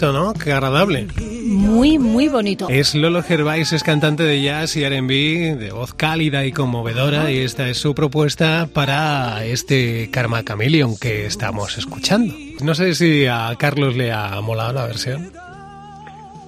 bonito, 0.00 0.12
¿no? 0.12 0.32
Qué 0.34 0.52
agradable. 0.52 1.06
Muy, 1.18 1.98
muy 1.98 2.28
bonito. 2.28 2.68
Es 2.68 2.94
Lolo 2.94 3.22
Gervais, 3.22 3.72
es 3.72 3.82
cantante 3.82 4.22
de 4.22 4.40
jazz 4.40 4.76
y 4.76 4.84
R&B, 4.84 5.56
de 5.56 5.72
voz 5.72 5.94
cálida 5.94 6.44
y 6.44 6.52
conmovedora, 6.52 7.30
y 7.30 7.38
esta 7.38 7.68
es 7.68 7.78
su 7.78 7.94
propuesta 7.94 8.68
para 8.72 9.44
este 9.44 10.10
Karma 10.10 10.42
Chameleon 10.44 10.96
que 10.98 11.26
estamos 11.26 11.76
escuchando. 11.76 12.34
No 12.62 12.74
sé 12.74 12.94
si 12.94 13.26
a 13.26 13.54
Carlos 13.58 13.96
le 13.96 14.12
ha 14.12 14.40
molado 14.40 14.72
la 14.72 14.86
versión. 14.86 15.32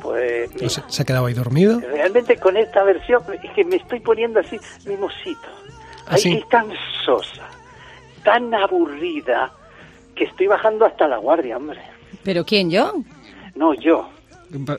Pues 0.00 0.50
¿No 0.50 0.56
mira, 0.56 0.68
se, 0.68 0.82
se 0.88 1.02
ha 1.02 1.04
quedado 1.04 1.26
ahí 1.26 1.34
dormido? 1.34 1.78
realmente 1.80 2.36
con 2.36 2.56
esta 2.56 2.82
versión 2.84 3.22
es 3.42 3.50
que 3.52 3.64
me 3.64 3.76
estoy 3.76 4.00
poniendo 4.00 4.40
así 4.40 4.58
mimosito. 4.86 5.48
¿Ah, 6.06 6.12
Ay, 6.14 6.20
sí? 6.20 6.32
Es 6.32 6.48
tan 6.48 6.68
sosa, 7.04 7.48
tan 8.24 8.52
aburrida, 8.54 9.52
que 10.14 10.24
estoy 10.24 10.46
bajando 10.46 10.86
hasta 10.86 11.06
la 11.06 11.18
guardia, 11.18 11.56
hombre. 11.56 11.80
¿Pero 12.24 12.44
quién, 12.44 12.70
yo? 12.70 12.94
No, 13.54 13.74
yo. 13.74 14.08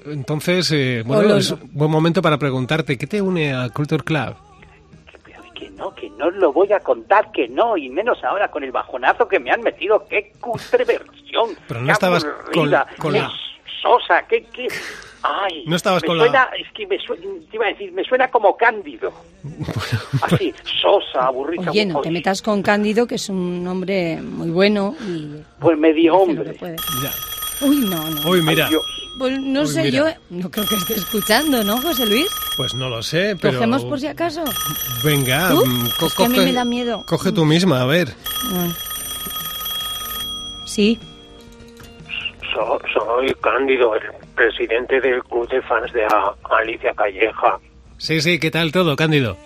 Entonces, 0.06 0.72
eh, 0.72 1.04
bueno, 1.06 1.24
Lolo. 1.24 1.38
es 1.38 1.52
un 1.52 1.70
buen 1.74 1.90
momento 1.90 2.22
para 2.22 2.38
preguntarte, 2.38 2.98
¿qué 2.98 3.08
te 3.08 3.22
une 3.22 3.54
a 3.54 3.70
Culture 3.70 4.04
Club? 4.04 4.36
Que, 5.56 5.70
no, 5.72 5.94
que 5.96 6.10
no 6.12 6.30
lo 6.30 6.52
voy 6.54 6.72
a 6.74 6.80
contar, 6.80 7.32
que 7.32 7.48
no, 7.48 7.76
y 7.78 7.90
menos 7.90 8.24
ahora 8.24 8.50
con 8.52 8.64
el 8.64 8.72
bajonazo 8.72 9.28
que 9.28 9.40
me 9.40 9.50
han 9.52 9.62
metido. 9.62 10.06
¡Qué 10.10 10.34
cutre 10.40 10.84
versión! 10.86 11.50
Pero 11.68 11.80
no 11.82 11.86
qué 11.88 11.92
estabas 11.94 12.24
aburrida, 12.26 12.86
con- 12.86 12.98
con 12.98 13.14
qué 13.14 13.20
la- 13.20 13.32
sosa, 13.82 14.24
qué, 14.28 14.44
qué... 14.54 14.68
Ay, 15.26 15.64
No 15.68 15.76
estabas 15.78 16.04
me 16.04 16.08
con 16.08 16.18
la- 16.18 16.24
suena, 16.26 16.50
Es 16.60 16.72
que 16.74 16.86
me 16.86 17.00
suena, 17.00 17.24
te 17.50 17.56
iba 17.56 17.66
a 17.66 17.70
decir, 17.70 17.92
me 17.94 18.04
suena 18.04 18.28
como 18.30 18.56
Cándido. 18.58 19.12
Así, 20.22 20.54
sosa, 20.82 21.28
aburrida. 21.28 21.72
Oye, 21.72 21.86
no 21.86 22.02
te 22.02 22.12
metas 22.12 22.42
con 22.42 22.62
Cándido, 22.62 23.08
que 23.08 23.16
es 23.16 23.30
un 23.30 23.66
hombre 23.68 24.22
muy 24.22 24.50
bueno 24.52 24.96
y... 25.08 25.38
Pues 25.60 25.78
medio 25.78 26.16
hombre. 26.18 26.56
Ya. 26.62 27.12
Uy, 27.64 27.78
no, 27.78 28.10
no. 28.10 28.30
Uy, 28.30 28.42
mira. 28.42 28.70
Pues 29.18 29.40
no 29.40 29.62
Uy, 29.62 29.68
sé 29.68 29.84
mira. 29.84 29.98
yo, 29.98 30.06
no 30.32 30.50
creo 30.52 30.66
que 30.68 30.76
esté 30.76 30.96
escuchando, 30.96 31.64
¿no, 31.64 31.82
José 31.82 32.06
Luis? 32.06 32.28
pues 32.58 32.74
no 32.76 32.90
lo 32.90 33.02
sé, 33.02 33.36
pero... 33.42 33.54
Cogemos 33.58 33.84
por 33.86 34.00
si 34.00 34.08
acaso. 34.08 34.44
Venga, 35.04 35.50
¿Tú? 35.50 35.66
mm, 35.66 35.90
co- 36.00 36.06
Es 36.08 36.14
que 36.16 36.24
a 36.26 36.30
mí 36.30 36.36
coge- 36.38 36.46
me 36.46 36.54
da 36.54 36.66
miedo. 36.66 37.04
Coge 37.08 37.32
tú 37.32 37.46
misma, 37.46 37.82
a 37.82 37.86
ver. 37.86 38.10
Mm. 38.50 38.70
Sí, 40.66 41.00
So- 42.54 42.80
soy 42.94 43.34
Cándido, 43.42 43.96
el 43.96 44.02
presidente 44.36 45.00
del 45.02 45.24
club 45.24 45.48
de 45.50 45.62
fans 45.64 45.92
de 45.94 46.04
A- 46.06 46.34
Alicia 46.60 46.94
Calleja. 46.94 47.58
Sí, 47.98 48.22
sí, 48.22 48.40
¿qué 48.40 48.52
tal 48.52 48.72
todo, 48.72 48.96
Cándido? 48.96 49.38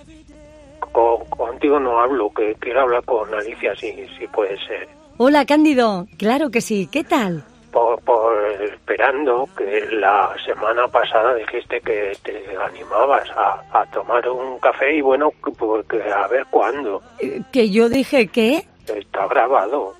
Co- 0.91 1.23
contigo 1.29 1.79
no 1.79 1.99
hablo, 2.01 2.29
que 2.35 2.55
quiero 2.59 2.81
hablar 2.81 3.03
con 3.05 3.33
Alicia, 3.33 3.73
si, 3.75 3.93
si 4.17 4.27
puede 4.27 4.57
ser. 4.65 4.87
Hola, 5.17 5.45
Cándido. 5.45 6.07
Claro 6.17 6.49
que 6.51 6.59
sí. 6.61 6.87
¿Qué 6.91 7.03
tal? 7.03 7.43
Por, 7.77 8.01
por 8.01 8.33
esperando 8.63 9.47
que 9.55 9.85
la 9.91 10.33
semana 10.43 10.87
pasada 10.87 11.35
dijiste 11.35 11.79
que 11.81 12.17
te 12.23 12.57
animabas 12.59 13.29
a, 13.29 13.61
a 13.71 13.85
tomar 13.91 14.27
un 14.27 14.57
café 14.57 14.95
y 14.95 15.01
bueno, 15.01 15.29
que- 15.45 15.51
pues 15.51 15.85
a 16.11 16.27
ver 16.27 16.47
cuándo. 16.49 17.03
Eh, 17.19 17.39
Que 17.51 17.69
yo 17.69 17.87
dije 17.87 18.29
que... 18.29 18.65
Está 18.87 19.27
grabado. 19.27 19.93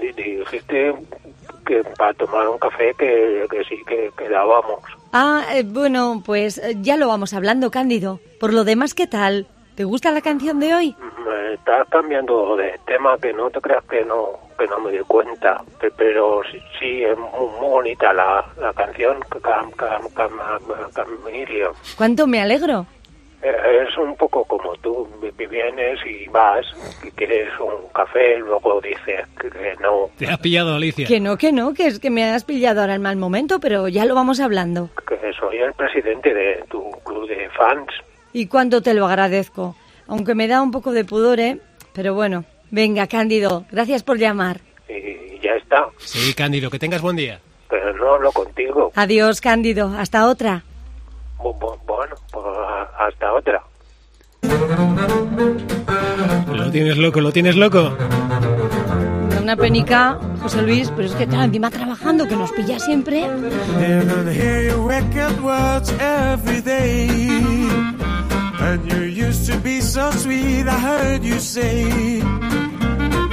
Di- 0.00 0.12
Dijiste 0.12 0.94
que 1.66 1.84
para 1.98 2.14
tomar 2.14 2.48
un 2.48 2.56
café 2.58 2.94
que, 2.98 3.46
que 3.50 3.62
sí, 3.64 3.76
que 3.86 4.10
quedábamos. 4.16 4.80
Ah, 5.12 5.44
eh, 5.52 5.64
bueno, 5.66 6.22
pues 6.24 6.56
eh, 6.56 6.76
ya 6.80 6.96
lo 6.96 7.08
vamos 7.08 7.34
hablando, 7.34 7.70
Cándido. 7.70 8.20
Por 8.40 8.54
lo 8.54 8.64
demás, 8.64 8.94
¿qué 8.94 9.06
tal? 9.06 9.46
¿Te 9.74 9.84
gusta 9.84 10.10
la 10.12 10.22
canción 10.22 10.60
de 10.60 10.74
hoy? 10.74 10.96
Me 11.24 11.54
estás 11.54 11.86
cambiando 11.88 12.56
de 12.56 12.78
tema 12.86 13.16
que 13.18 13.32
no 13.32 13.50
te 13.50 13.60
creas 13.60 13.84
que 13.84 14.04
no 14.04 14.40
que 14.58 14.66
no 14.66 14.78
me 14.80 14.92
di 14.92 14.98
cuenta 15.00 15.62
Pe- 15.80 15.90
pero 15.96 16.42
sí, 16.50 16.58
sí, 16.78 17.02
es 17.04 17.16
muy, 17.18 17.48
muy 17.60 17.68
bonita 17.68 18.12
la, 18.12 18.44
la 18.60 18.72
canción 18.72 19.18
Cam, 19.42 19.70
Cam, 19.72 20.08
Cam, 20.14 20.32
Camilio. 20.94 21.72
¿Cuánto 21.96 22.26
me 22.26 22.40
alegro? 22.40 22.86
Eh, 23.42 23.84
es 23.88 23.96
un 23.98 24.14
poco 24.16 24.44
como 24.44 24.74
tú 24.76 25.08
vi- 25.20 25.46
vienes 25.46 25.98
y 26.06 26.28
vas 26.28 26.64
y 27.02 27.10
quieres 27.10 27.48
un 27.58 27.88
café 27.92 28.38
luego 28.38 28.80
dices 28.80 29.26
que, 29.40 29.76
no 29.80 30.08
Te 30.16 30.30
ha 30.30 30.36
pillado 30.36 30.74
Alicia. 30.76 31.06
Que 31.08 31.18
no, 31.18 31.36
que 31.36 31.50
no, 31.52 31.74
que 31.74 31.86
es 31.88 31.98
que 31.98 32.10
me 32.10 32.22
has 32.24 32.44
pillado 32.44 32.80
ahora 32.80 32.94
en 32.94 33.02
mal 33.02 33.16
momento, 33.16 33.58
pero 33.58 33.88
ya 33.88 34.04
lo 34.04 34.14
vamos 34.14 34.38
hablando. 34.38 34.90
que 35.08 35.16
soy 35.32 35.56
el 35.58 35.72
presidente 35.72 36.32
de 36.32 36.62
tu 36.70 36.88
club 37.04 37.26
de 37.28 37.48
fans 37.50 37.88
¿Y 38.34 38.46
cuánto 38.46 38.80
te 38.80 38.94
lo 38.94 39.06
agradezco? 39.06 39.74
Aunque 40.08 40.34
me 40.34 40.48
da 40.48 40.62
un 40.62 40.70
poco 40.70 40.92
de 40.92 41.04
pudor, 41.04 41.40
¿eh? 41.40 41.58
Pero 41.92 42.14
bueno, 42.14 42.44
venga, 42.70 43.06
Cándido, 43.06 43.64
gracias 43.70 44.02
por 44.02 44.18
llamar. 44.18 44.60
y 44.88 45.38
ya 45.42 45.52
está 45.56 45.86
Sí, 45.98 46.34
Cándido, 46.34 46.70
que 46.70 46.78
tengas 46.78 47.00
buen 47.02 47.16
día. 47.16 47.40
pero 47.70 47.94
no 47.96 48.14
hablo 48.14 48.30
contigo 48.32 48.92
Adiós, 48.94 49.40
Cándido, 49.40 49.92
hasta 49.98 50.26
otra. 50.26 50.62
Bu- 51.38 51.58
bu- 51.58 51.78
bueno 51.86 52.14
pues 52.30 52.44
a- 52.46 53.06
hasta 53.06 53.32
otra 53.32 53.62
Lo 56.52 56.70
tienes 56.70 56.96
loco, 56.98 57.20
lo 57.20 57.32
tienes 57.32 57.56
loco. 57.56 57.96
Una 59.42 59.56
penica, 59.56 60.18
José 60.40 60.62
Luis, 60.62 60.90
pero 60.94 61.08
es 61.08 61.14
que 61.14 61.26
claro, 61.26 61.44
encima 61.44 61.70
trabajando, 61.70 62.28
que 62.28 62.36
nos 62.36 62.52
pilla 62.52 62.78
siempre. 62.78 63.26
And 68.64 68.92
you 68.92 69.00
used 69.00 69.46
to 69.50 69.58
be 69.58 69.80
so 69.80 70.10
sweet, 70.12 70.68
I 70.68 70.78
heard 70.78 71.24
you 71.24 71.40
say 71.40 72.20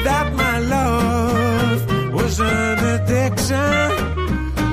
that 0.07 0.33
my 0.33 0.57
love 0.59 2.13
was 2.13 2.39
an 2.39 2.79
addiction. 2.95 3.91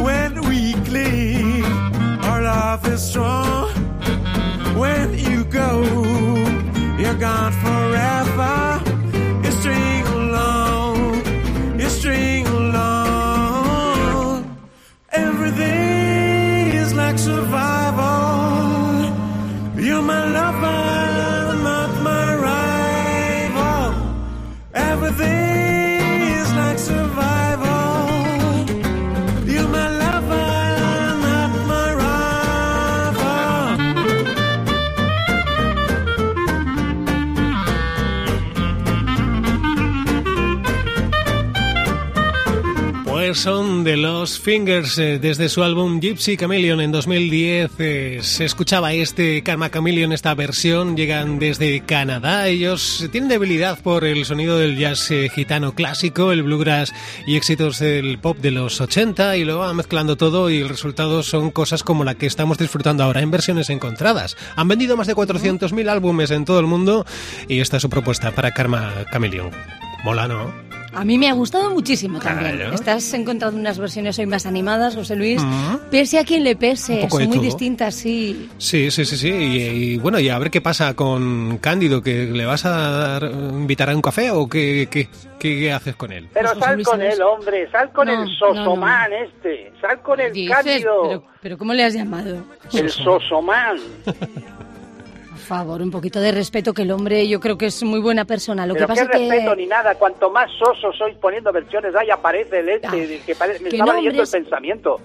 When 0.07 0.33
we 0.49 0.73
cling, 0.89 1.63
our 2.29 2.41
love 2.43 2.87
is 2.89 3.03
strong. 3.11 3.69
When 4.83 5.19
you 5.19 5.45
go, 5.45 5.73
you're 7.01 7.21
gone 7.29 7.53
forever. 7.67 8.57
You 9.45 9.51
string 9.61 10.07
along, 10.07 10.97
you 11.79 11.89
string 11.91 12.47
along. 12.47 14.57
Every 15.13 15.51
day 15.51 16.71
is 16.83 16.95
like 16.95 17.19
survival. 17.19 17.66
Son 43.47 43.85
de 43.85 43.97
los 43.97 44.41
Fingers 44.41 44.99
eh, 44.99 45.21
desde 45.21 45.49
su 45.49 45.63
álbum 45.63 46.01
Gypsy 46.01 46.37
Chameleon 46.37 46.81
en 46.81 46.91
2010 46.91 47.71
eh, 47.79 48.19
se 48.21 48.45
escuchaba 48.45 48.93
este 48.93 49.45
Karma 49.45 49.71
Chameleon 49.71 50.11
esta 50.11 50.35
versión 50.35 50.97
llegan 50.97 51.39
desde 51.39 51.81
Canadá. 51.83 52.49
Ellos 52.49 53.09
tienen 53.13 53.29
debilidad 53.29 53.79
por 53.81 54.05
el 54.05 54.25
sonido 54.25 54.59
del 54.59 54.77
jazz 54.77 55.13
eh, 55.13 55.29
gitano 55.33 55.77
clásico 55.77 56.33
el 56.33 56.43
bluegrass 56.43 56.93
y 57.25 57.37
éxitos 57.37 57.79
del 57.79 58.19
pop 58.19 58.37
de 58.39 58.51
los 58.51 58.81
80 58.81 59.37
y 59.37 59.45
lo 59.45 59.61
van 59.61 59.77
mezclando 59.77 60.17
todo 60.17 60.51
y 60.51 60.59
el 60.59 60.69
resultado 60.69 61.23
son 61.23 61.53
cosas 61.53 61.85
como 61.85 62.03
la 62.03 62.17
que 62.17 62.27
estamos 62.27 62.59
disfrutando 62.59 63.05
ahora 63.05 63.23
en 63.23 63.31
versiones 63.31 63.71
encontradas. 63.71 64.37
Han 64.57 64.67
vendido 64.67 64.97
más 64.97 65.07
de 65.07 65.15
400.000 65.15 65.89
álbumes 65.89 66.33
en 66.33 66.45
todo 66.45 66.59
el 66.59 66.67
mundo 66.67 67.07
y 67.47 67.61
esta 67.61 67.77
es 67.77 67.83
su 67.83 67.91
propuesta 67.91 68.33
para 68.33 68.51
Karma 68.51 68.93
Chameleon. 69.13 69.53
Mola 70.03 70.27
¿no? 70.27 70.66
A 70.97 71.05
mí 71.05 71.19
me 71.19 71.29
ha 71.29 71.33
gustado 71.35 71.71
muchísimo 71.71 72.19
también. 72.19 72.57
Claro. 72.57 72.75
Estás 72.75 73.13
encontrando 73.15 73.59
unas 73.61 73.79
versiones 73.79 74.19
hoy 74.19 74.27
más 74.27 74.47
animadas, 74.47 74.95
José 74.95 75.15
Luis. 75.15 75.43
Pese 75.91 76.19
a 76.19 76.25
quien 76.25 76.43
le 76.43 76.57
pese, 76.57 77.07
son 77.11 77.25
muy 77.27 77.37
todo. 77.37 77.43
distintas, 77.43 77.95
sí. 77.95 78.49
Sí, 78.59 78.91
sí, 78.91 79.05
sí, 79.05 79.17
sí. 79.17 79.29
Y, 79.29 79.57
y 79.95 79.99
bueno, 79.99 80.19
y 80.19 80.29
a 80.31 80.39
ver 80.39 80.51
qué 80.51 80.61
pasa 80.61 80.95
con 80.95 81.59
Cándido, 81.59 82.01
que 82.03 82.25
le 82.27 82.47
vas 82.47 82.65
a 82.65 82.71
dar- 82.71 83.31
invitar 83.31 83.91
a 83.91 83.95
un 83.95 84.01
café 84.03 84.31
o 84.31 84.49
qué, 84.49 84.89
qué, 84.91 85.09
qué 85.39 85.71
haces 85.73 85.97
con 85.97 86.13
él. 86.13 86.29
Pero 86.33 86.49
Pues 86.53 86.65
sal 86.65 86.75
Luis, 86.77 86.89
con 86.89 87.03
él, 87.03 87.21
hombre, 87.21 87.71
sal 87.71 87.93
con 87.93 88.07
No, 88.09 88.13
el 88.15 88.21
no, 88.29 88.35
sosomán 88.37 89.13
este, 89.13 89.73
sal 89.81 90.01
con 90.03 90.19
el 90.21 90.33
Dices, 90.33 90.57
cándido, 90.57 91.03
pero, 91.03 91.25
pero 91.43 91.59
¿cómo 91.59 91.75
le 91.75 91.85
has 91.85 91.93
llamado? 91.95 92.43
el 92.73 92.91
sosomán. 92.91 93.77
Por 95.47 95.59
favor, 95.59 95.81
un 95.81 95.93
poquito 95.93 96.19
de 96.21 96.33
respeto, 96.33 96.75
que 96.75 96.83
el 96.83 96.91
hombre 96.91 97.29
yo 97.29 97.39
creo 97.39 97.57
que 97.57 97.67
es 97.67 97.81
muy 97.85 98.01
buena 98.01 98.25
persona. 98.25 98.67
Lo 98.67 98.75
Pero 98.75 98.89
que 98.89 98.95
qué 98.95 99.01
pasa 99.05 99.13
es 99.17 99.21
respeto 99.31 99.51
que... 99.55 99.63
ni 99.63 99.67
nada, 99.69 99.95
cuanto 99.95 100.29
más 100.29 100.51
soso 100.59 100.93
sois 100.93 101.17
poniendo 101.19 101.53
versiones, 101.53 101.95
ahí 101.95 102.11
aparece 102.11 102.59
el 102.59 102.69
este, 102.69 102.89
Ah, 102.89 103.25
que 103.25 103.35
pare- 103.37 103.61
me 103.61 103.69
que 103.71 103.77
estaba 103.77 103.95
leyendo 103.95 104.23
el 104.25 104.29
pensamiento. 104.29 105.01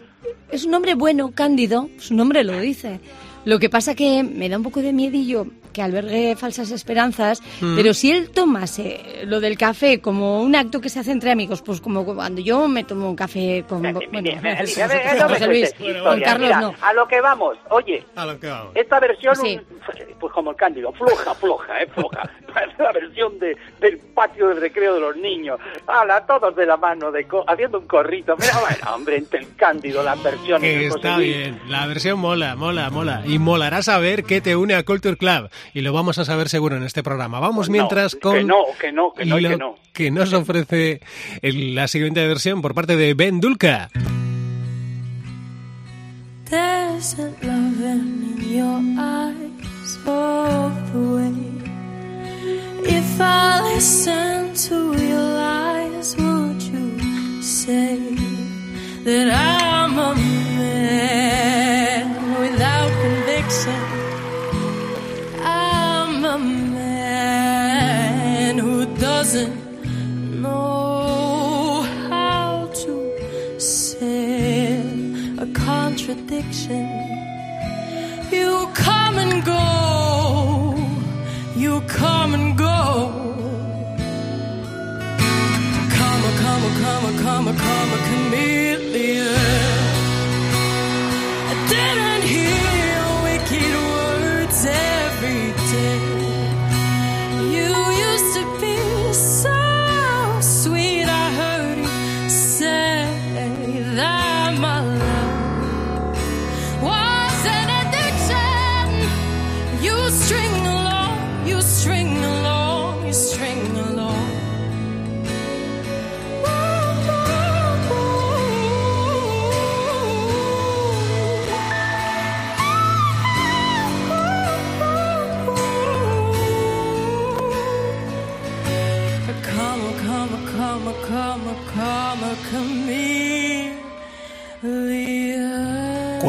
Es 0.52 0.66
un 0.66 0.74
hombre 0.74 0.96
bueno, 0.96 1.30
cándido, 1.36 1.90
su 2.00 2.16
nombre 2.16 2.44
lo 2.44 2.60
dice. 2.60 3.00
Lo 3.46 3.58
que 3.60 3.70
pasa 3.70 3.96
que 3.96 4.24
me 4.24 4.50
da 4.50 4.58
un 4.58 4.64
poco 4.64 4.82
de 4.82 4.94
miedillo 4.94 5.48
que 5.74 5.82
albergue 5.82 6.36
falsas 6.36 6.70
esperanzas, 6.72 7.42
Mm. 7.62 7.76
pero 7.78 7.94
si 7.94 8.12
él 8.12 8.30
tomase 8.30 9.22
lo 9.26 9.40
del 9.40 9.58
café 9.58 10.02
como 10.02 10.42
un 10.42 10.54
acto 10.56 10.82
que 10.82 10.90
se 10.90 11.00
hace 11.00 11.12
entre 11.12 11.32
amigos, 11.32 11.62
pues 11.62 11.80
como 11.80 12.04
cuando 12.04 12.42
yo 12.42 12.68
me 12.68 12.84
tomo 12.84 13.10
un 13.10 13.16
café 13.16 13.64
con... 13.68 13.82
José 13.94 15.48
Luis, 15.48 15.74
con. 16.04 16.20
Carlos 16.22 16.40
Mira, 16.50 16.62
no. 16.62 16.74
A 16.82 16.94
lo 16.94 17.08
que 17.08 17.22
vamos, 17.22 17.58
oye, 17.70 18.04
A 18.16 18.26
lo 18.26 18.38
que 18.40 18.48
vamos. 18.48 18.72
esta 18.76 19.00
versión, 19.00 19.36
Sí. 19.38 19.58
un- 19.58 19.82
pues 20.20 20.34
como 20.34 20.52
el 20.52 20.56
cándido, 20.58 20.92
floja, 20.94 21.34
floja, 21.36 21.82
eh, 21.82 21.88
floja. 21.88 22.30
La 22.78 22.92
versión 22.92 23.40
de, 23.40 23.56
del 23.80 23.98
patio 24.14 24.50
de 24.50 24.56
recreo 24.56 24.94
de 24.96 25.00
los 25.00 25.16
niños. 25.16 25.58
Hala, 25.88 26.26
todos 26.26 26.54
de 26.56 26.66
la 26.66 26.76
mano, 26.78 27.12
de 27.12 27.26
co- 27.26 27.44
haciendo 27.48 27.80
un 27.80 27.88
corrito. 27.88 28.36
Mira, 28.38 28.54
bueno, 28.60 28.96
hombre, 28.96 29.18
entre 29.18 29.40
el 29.40 29.56
cándido, 29.56 30.04
las 30.04 30.22
versiones. 30.22 30.62
Que 30.62 30.78
de 30.78 30.88
José 30.90 31.00
está 31.08 31.18
bien, 31.18 31.60
la 31.70 31.88
versión 31.88 32.20
mola, 32.20 32.56
mola, 32.56 32.90
mola. 32.90 33.24
Y 33.32 33.40
molará 33.40 33.82
saber 33.82 34.26
qué 34.26 34.42
te 34.42 34.58
une 34.58 34.74
a 34.76 34.84
Culture 34.84 35.16
Club. 35.16 35.50
Y 35.74 35.82
lo 35.82 35.94
vamos 35.94 36.18
a 36.18 36.26
saber 36.26 36.50
seguro 36.50 36.76
en 36.76 36.84
este 36.84 37.02
programa. 37.02 37.40
Vamos 37.40 37.70
No, 37.70 37.74
mientras 37.74 38.14
que 38.16 38.20
con 38.20 38.46
no, 38.46 38.58
que 38.80 38.92
no, 38.92 39.14
que 39.14 39.26
no 39.26 39.40
y 39.40 39.42
lo 39.42 39.50
que 39.50 39.58
no. 39.58 39.76
que 39.94 40.12
nos 40.12 40.34
ofrece 40.34 41.00
el- 41.42 41.74
la 41.76 41.88
siguiente 41.88 42.28
versión 42.28 42.62
por 42.62 42.74
parte 42.76 42.98
de 42.98 43.14
Ben 43.14 43.40
Dulca. 43.40 43.90
Way. 50.94 51.34
If 52.84 53.22
I 53.22 53.62
listen 53.74 54.54
to 54.68 54.94
your 54.98 55.22
lies, 55.22 56.16
would 56.18 56.62
you 56.62 57.42
say 57.42 57.98
that 59.06 59.30
I'm 59.32 59.71
doesn't 69.24 70.42
know 70.42 71.84
how 72.10 72.68
to 72.74 73.20
sell 73.60 74.00
a 75.46 75.48
contradiction. 75.54 76.88
You 78.32 78.68
come 78.74 79.20
and 79.20 79.46
go, 79.46 80.76
you 81.56 81.82
come 81.82 82.34
and 82.34 82.58
go. 82.58 82.80
Come, 85.98 86.26
come, 86.44 86.66
come, 86.84 87.08
come, 87.24 87.50
come, 87.66 87.94
chameleon. 88.08 89.61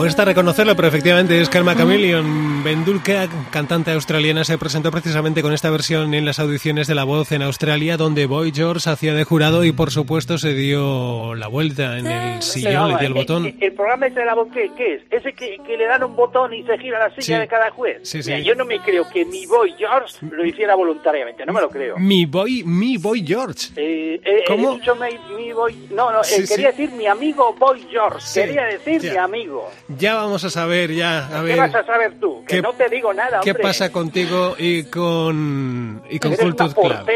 Cuesta 0.03 0.25
reconocerlo, 0.25 0.75
pero 0.75 0.89
efectivamente 0.89 1.41
es 1.41 1.49
Karma 1.49 1.77
Chameleon. 1.77 2.65
Bendulka, 2.65 3.29
cantante 3.53 3.93
australiana, 3.93 4.43
se 4.45 4.59
presentó 4.59 4.91
precisamente 4.91 5.43
con 5.43 5.53
esta 5.53 5.71
versión 5.71 6.13
en 6.15 6.25
las 6.25 6.41
audiciones 6.41 6.89
de 6.89 6.97
La 6.97 7.05
Voz 7.05 7.31
en 7.31 7.41
Australia, 7.43 7.97
donde 7.97 8.27
Boy 8.27 8.51
George 8.53 8.91
hacía 8.91 9.15
de 9.15 9.23
jurado 9.23 9.63
y, 9.65 9.71
por 9.71 9.93
supuesto, 9.93 10.39
se 10.39 10.55
dio 10.55 11.37
la 11.37 11.47
vuelta 11.47 11.99
en 11.99 12.07
el 12.09 12.31
Pero 12.31 12.43
sillón, 12.43 12.89
le 12.91 12.97
dio 12.99 13.07
el 13.07 13.13
eh, 13.13 13.15
botón. 13.15 13.47
eh, 13.47 13.57
El, 13.61 13.73
programa 13.75 14.07
ese 14.09 14.19
de 14.19 14.27
la 14.27 14.35
voz, 14.35 14.49
¿qué, 14.53 14.73
qué 14.77 14.95
es? 14.95 15.03
Ese 15.09 15.33
que, 15.35 15.59
que 15.65 15.77
le 15.77 15.87
dan 15.87 16.03
un 16.03 16.17
botón 16.17 16.53
y 16.53 16.65
se 16.65 16.77
gira 16.79 16.99
la 16.99 17.11
silla 17.11 17.23
Sí. 17.23 17.33
de 17.35 17.47
cada 17.47 17.71
juez. 17.71 18.01
Sí, 18.03 18.25
sí. 18.25 18.31
Mira, 18.33 18.43
yo 18.45 18.57
no 18.57 18.65
me 18.65 18.81
creo 18.81 19.09
que 19.09 19.25
mi 19.25 19.47
boy 19.47 19.73
George 19.79 20.17
lo 20.33 20.45
hiciera 20.45 20.75
voluntariamente, 20.75 21.47
no 21.47 21.53
me 21.53 21.61
lo 21.61 21.69
creo. 21.71 21.97
Mi 21.99 22.27
Boy, 22.27 22.65
mi 22.65 22.97
Boy 22.97 23.25
George. 23.25 23.69
Eh, 23.77 24.21
eh, 24.25 24.45
¿Cómo? 24.49 24.73
he 24.73 24.75
dicho 24.81 24.97
mi, 24.97 25.37
mi 25.37 25.53
boy... 25.53 25.77
No, 25.93 26.11
no, 26.11 26.23
eh, 26.23 26.45
quería 26.49 26.73
decir 26.73 26.91
mi 26.91 27.07
amigo 27.07 27.55
Boy 27.57 27.87
George. 27.89 28.27
Quería 28.35 28.65
decir 28.65 29.01
ya. 29.01 29.13
mi 29.13 29.19
amigo. 29.19 29.71
Ya 29.99 30.15
vamos 30.15 30.45
a 30.45 30.51
saber, 30.51 30.93
ya, 30.93 31.27
a 31.27 31.41
¿Qué 31.41 31.47
ver. 31.49 31.59
vas 31.59 31.75
a 31.75 31.85
saber 31.85 32.19
tú? 32.21 32.45
Que 32.47 32.57
¿Qué- 32.57 32.63
no 32.63 32.73
te 32.73 32.89
digo 32.89 33.13
nada, 33.13 33.41
¿Qué 33.43 33.51
hombre. 33.51 33.63
pasa 33.63 33.91
contigo 33.91 34.55
y 34.59 34.85
con, 34.85 36.03
y 36.11 36.19
con 36.19 36.35
Culture 36.35 36.73
Club? 36.75 37.07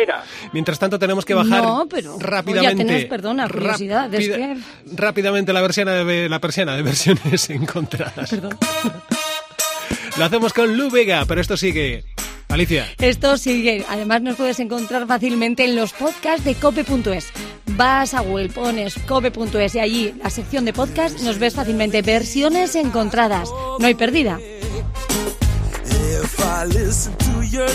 Mientras 0.52 0.78
tanto 0.78 0.98
tenemos 0.98 1.24
que 1.24 1.34
bajar 1.34 1.62
No, 1.62 1.86
pero 1.88 2.16
rápidamente. 2.18 2.82
ya 2.82 2.86
tenemos, 2.86 3.04
perdona, 3.08 3.48
curiosidad, 3.48 4.12
es 4.14 4.28
que- 4.28 4.56
Rápidamente 4.94 5.52
la 5.52 5.60
persiana 5.62 5.92
de 6.04 6.28
la 6.28 6.38
persiana 6.40 6.76
de 6.76 6.82
versiones 6.82 7.50
encontradas. 7.50 8.30
Perdón. 8.30 8.58
Lo 10.18 10.24
hacemos 10.24 10.52
con 10.52 10.76
Lu 10.76 10.90
Vega, 10.90 11.24
pero 11.26 11.40
esto 11.40 11.56
sigue. 11.56 12.04
Alicia. 12.48 12.86
Esto 12.98 13.36
sigue. 13.36 13.84
Además, 13.88 14.22
nos 14.22 14.36
puedes 14.36 14.58
encontrar 14.60 15.06
fácilmente 15.06 15.64
en 15.64 15.76
los 15.76 15.92
podcasts 15.92 16.44
de 16.44 16.54
cope.es. 16.54 17.32
Vas 17.76 18.14
a 18.14 18.20
Google, 18.20 18.48
pones 18.48 18.94
cope.es 19.06 19.74
y 19.74 19.78
allí, 19.78 20.14
la 20.22 20.30
sección 20.30 20.64
de 20.64 20.72
podcast, 20.72 21.20
nos 21.20 21.38
ves 21.38 21.54
fácilmente. 21.54 22.00
Versiones 22.00 22.74
encontradas. 22.74 23.50
No 23.78 23.86
hay 23.86 23.94
pérdida. 23.94 24.38
If 25.84 26.40
I 26.40 26.64
listen 26.66 27.14
to 27.18 27.42
your 27.42 27.68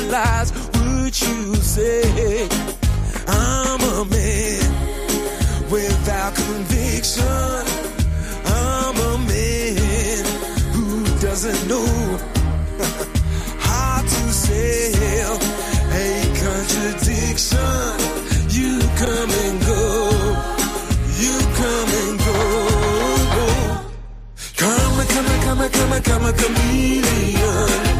a, 25.91 25.99
come, 25.99 25.99
a, 25.99 26.01
come, 26.01 26.25
a, 26.25 26.29
come, 26.29 26.29
a 26.29 26.33
chameleon. 26.33 27.90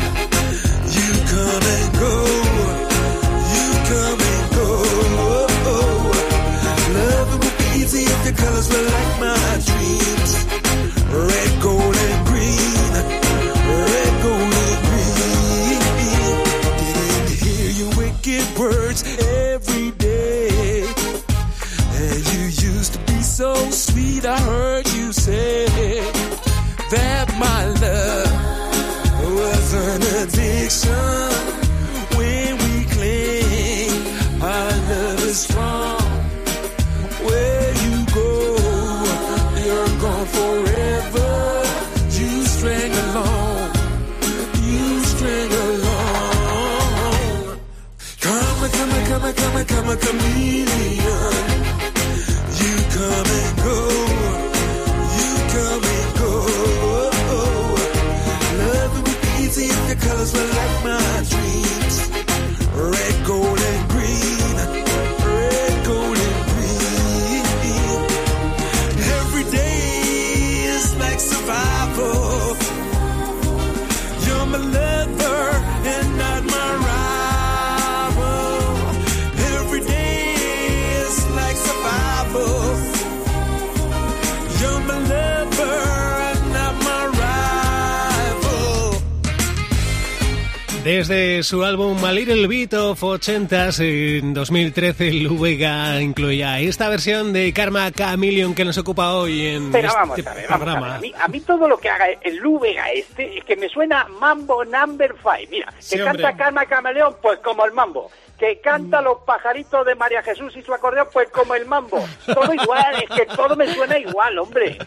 Desde 91.01 91.41
su 91.41 91.63
álbum 91.65 92.05
A 92.05 92.11
Little 92.11 92.45
Bit 92.45 92.75
of 92.75 93.01
80s 93.01 93.79
en 94.19 94.35
2013, 94.35 95.11
Lu 95.13 95.39
Vega 95.39 95.99
incluía 95.99 96.59
esta 96.59 96.89
versión 96.89 97.33
de 97.33 97.51
Karma 97.53 97.91
Chameleon 97.91 98.53
que 98.53 98.63
nos 98.63 98.77
ocupa 98.77 99.11
hoy 99.15 99.47
en 99.47 99.71
Pero 99.71 99.87
este 99.87 99.99
vamos 99.99 100.19
a 100.19 100.21
ver, 100.21 100.25
vamos 100.25 100.37
a 100.37 100.57
ver. 100.57 100.57
programa. 100.59 100.95
A 100.97 100.99
mí, 100.99 101.11
a 101.19 101.27
mí 101.27 101.39
todo 101.39 101.67
lo 101.67 101.79
que 101.79 101.89
haga 101.89 102.05
el 102.21 102.35
Lu 102.35 102.59
Vega 102.59 102.91
este 102.91 103.39
es 103.39 103.43
que 103.45 103.55
me 103.55 103.67
suena 103.67 104.07
Mambo 104.19 104.63
Number 104.63 105.15
5. 105.23 105.31
Mira, 105.49 105.73
que 105.75 105.81
Sí, 105.81 105.97
canta. 105.97 106.37
Calma 106.37 106.67
Camaleón, 106.67 107.15
pues 107.19 107.39
como 107.39 107.65
el 107.65 107.71
Mambo. 107.71 108.11
Que 108.41 108.59
canta 108.59 109.01
los 109.03 109.19
pajaritos 109.19 109.85
de 109.85 109.93
María 109.93 110.23
Jesús 110.23 110.51
y 110.57 110.63
su 110.63 110.73
acordeón, 110.73 111.07
pues 111.13 111.29
como 111.29 111.53
el 111.53 111.67
Mambo. 111.67 112.03
Todo 112.25 112.51
igual, 112.51 112.95
es 113.03 113.09
que 113.15 113.25
todo 113.27 113.55
me 113.55 113.71
suena 113.71 113.99
igual, 113.99 114.39
hombre. 114.39 114.79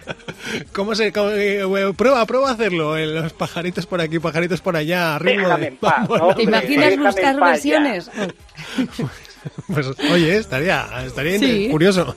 ¿Cómo 0.73 0.97
se 0.97 1.13
cómo- 1.13 1.31
eh, 1.31 1.61
eh, 1.61 1.93
prueba, 1.97 2.27
prueba 2.27 2.51
a 2.51 2.53
hacerlo? 2.55 2.97
eh, 2.97 3.07
los 3.07 3.33
pajaritos 3.33 3.87
por 3.87 4.01
aquí, 4.01 4.19
pajaritos 4.19 4.61
por 4.61 4.75
allá, 4.77 5.15
a 5.15 5.19
ritmo 5.21 5.45
Déjame 5.47 5.71
de. 5.71 6.35
¿Te 6.35 6.43
imaginas 6.43 6.97
buscar 6.99 7.39
versiones? 7.41 8.11
Pues 9.73 9.87
oye, 10.11 10.37
estaría, 10.37 10.87
estaría 11.07 11.39
Sí. 11.39 11.69
curioso. 11.71 12.17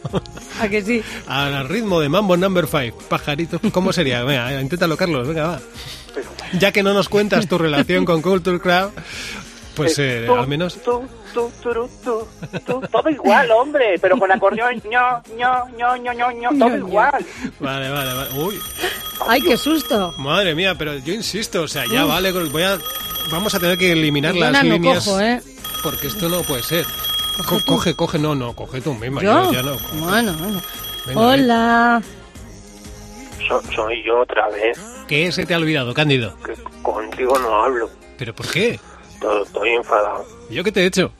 ¿A 0.62 0.67
que 0.69 0.82
sí? 0.82 1.04
Al 1.28 1.67
ritmo 1.69 2.00
de 2.00 2.10
Mambo 2.10 2.36
Number 2.36 2.65
5, 2.67 2.97
pajaritos, 3.10 3.62
¿cómo 3.71 3.93
sería? 3.93 4.23
Venga, 4.23 4.60
inténtalo, 4.60 4.97
Carlos, 4.97 5.28
venga, 5.28 5.47
va. 5.47 5.60
Ya 6.54 6.71
que 6.71 6.82
no 6.84 6.93
nos 6.93 7.10
cuentas 7.10 7.47
tu 7.47 7.58
relación 7.58 8.06
con 8.06 8.21
Culture 8.21 8.60
Club, 8.60 8.91
pues 9.76 10.00
eh, 10.00 10.26
al 10.28 10.47
menos... 10.47 10.82
Tú, 10.82 11.04
tú, 11.38 11.52
turu, 11.62 11.89
tú, 12.04 12.28
tú, 12.65 12.82
todo 12.91 13.10
igual, 13.10 13.52
hombre, 13.52 14.00
pero 14.02 14.17
con 14.17 14.32
acordeón, 14.32 14.76
ño, 14.89 15.21
ño, 15.38 15.67
ño, 15.78 15.95
ño, 15.97 16.13
ño, 16.13 16.32
ño, 16.32 16.50
todo 16.58 16.69
ño. 16.69 16.78
igual. 16.78 17.26
Vale, 17.60 17.89
vale, 17.91 18.13
vale. 18.13 18.30
Uy, 18.41 18.60
¡Ay, 19.28 19.41
qué 19.41 19.56
susto! 19.58 20.13
madre 20.17 20.56
mía, 20.56 20.76
pero 20.76 20.97
yo 20.97 21.13
insisto, 21.13 21.62
o 21.63 21.67
sea, 21.67 21.86
ya 21.91 22.06
vale, 22.06 22.32
voy 22.32 22.63
a... 22.63 22.78
Vamos 23.32 23.54
a 23.56 23.60
tener 23.60 23.78
que 23.78 23.91
eliminar 23.91 24.32
Perdona, 24.34 24.52
las 24.52 24.63
no 24.65 24.73
líneas... 24.76 25.06
cojo, 25.06 25.19
¿eh? 25.19 25.41
Porque 25.84 26.08
esto 26.08 26.30
no 26.30 26.41
puede 26.43 26.63
ser. 26.63 26.86
Coge 27.38 27.50
Co- 27.50 27.58
tú. 27.60 27.65
coge, 27.65 27.95
coge, 27.95 28.19
no, 28.19 28.34
no, 28.36 28.54
coge 28.54 28.80
tú 28.82 28.93
misma. 28.93 29.21
¿Yo? 29.21 29.52
Yo 29.52 29.52
ya 29.54 29.62
no. 29.63 29.78
Bueno, 30.00 30.34
bueno. 30.34 30.62
Venga, 31.06 31.21
Hola. 31.21 32.02
So- 33.47 33.62
soy 33.76 34.04
yo 34.04 34.21
otra 34.21 34.47
vez, 34.50 34.80
¿Qué 35.08 35.32
se 35.32 35.45
te 35.45 35.54
ha 35.54 35.58
olvidado, 35.58 35.93
Cándido? 35.93 36.36
que 36.45 36.54
contigo 36.82 37.38
no 37.39 37.63
hablo. 37.63 37.89
¿Pero 38.17 38.34
por 38.34 38.47
qué? 38.47 38.80
Todo, 39.21 39.43
estoy 39.43 39.69
enfadado. 39.71 40.26
¿Yo 40.50 40.63
qué 40.63 40.71
te 40.71 40.82
he 40.82 40.86
hecho? 40.86 41.12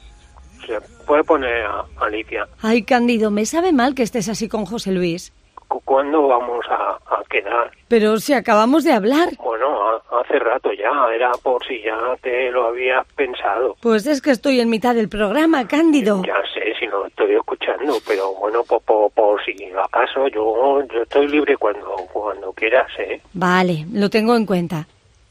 ¿Se 0.68 0.80
puede 1.06 1.24
poner 1.24 1.66
a 1.66 1.86
Alicia? 2.02 2.48
Ay, 2.62 2.84
Cándido, 2.84 3.32
me 3.32 3.46
sabe 3.46 3.72
mal 3.72 3.96
que 3.96 4.04
estés 4.04 4.28
así 4.30 4.48
con 4.50 4.66
José 4.66 4.92
Luis. 4.92 5.32
¿Cu- 5.68 5.82
¿Cuándo 5.86 6.28
vamos 6.28 6.66
a, 6.70 6.98
a 7.16 7.24
quedar? 7.30 7.72
Pero 7.88 8.18
si 8.20 8.34
acabamos 8.34 8.84
de 8.84 8.92
hablar. 8.94 9.30
Bueno, 9.44 9.68
a- 9.90 10.22
hace 10.22 10.38
rato 10.40 10.70
ya, 10.74 10.92
era 11.16 11.32
por 11.42 11.66
si 11.66 11.82
ya 11.82 11.98
te 12.22 12.52
lo 12.52 12.68
habías 12.68 13.06
pensado. 13.16 13.76
Pues 13.82 14.06
es 14.08 14.22
que 14.22 14.32
estoy 14.32 14.60
en 14.60 14.70
mitad 14.70 14.94
del 14.96 15.08
programa, 15.10 15.68
Cándido. 15.68 16.22
Ya 16.26 16.36
sé 16.54 16.74
si 16.80 16.86
no 16.88 17.06
estoy 17.06 17.34
escuchando, 17.36 17.94
pero 18.06 18.34
bueno, 18.36 18.64
por, 18.64 18.82
por, 18.82 19.12
por 19.12 19.44
si 19.46 19.56
acaso 19.74 20.28
yo, 20.28 20.82
yo 20.94 21.04
estoy 21.04 21.28
libre 21.30 21.56
cuando, 21.58 21.86
cuando 22.12 22.52
quieras, 22.54 22.88
¿eh? 23.00 23.22
Vale, 23.34 23.86
lo 23.94 24.10
tengo 24.10 24.36
en 24.36 24.46
cuenta. 24.46 24.86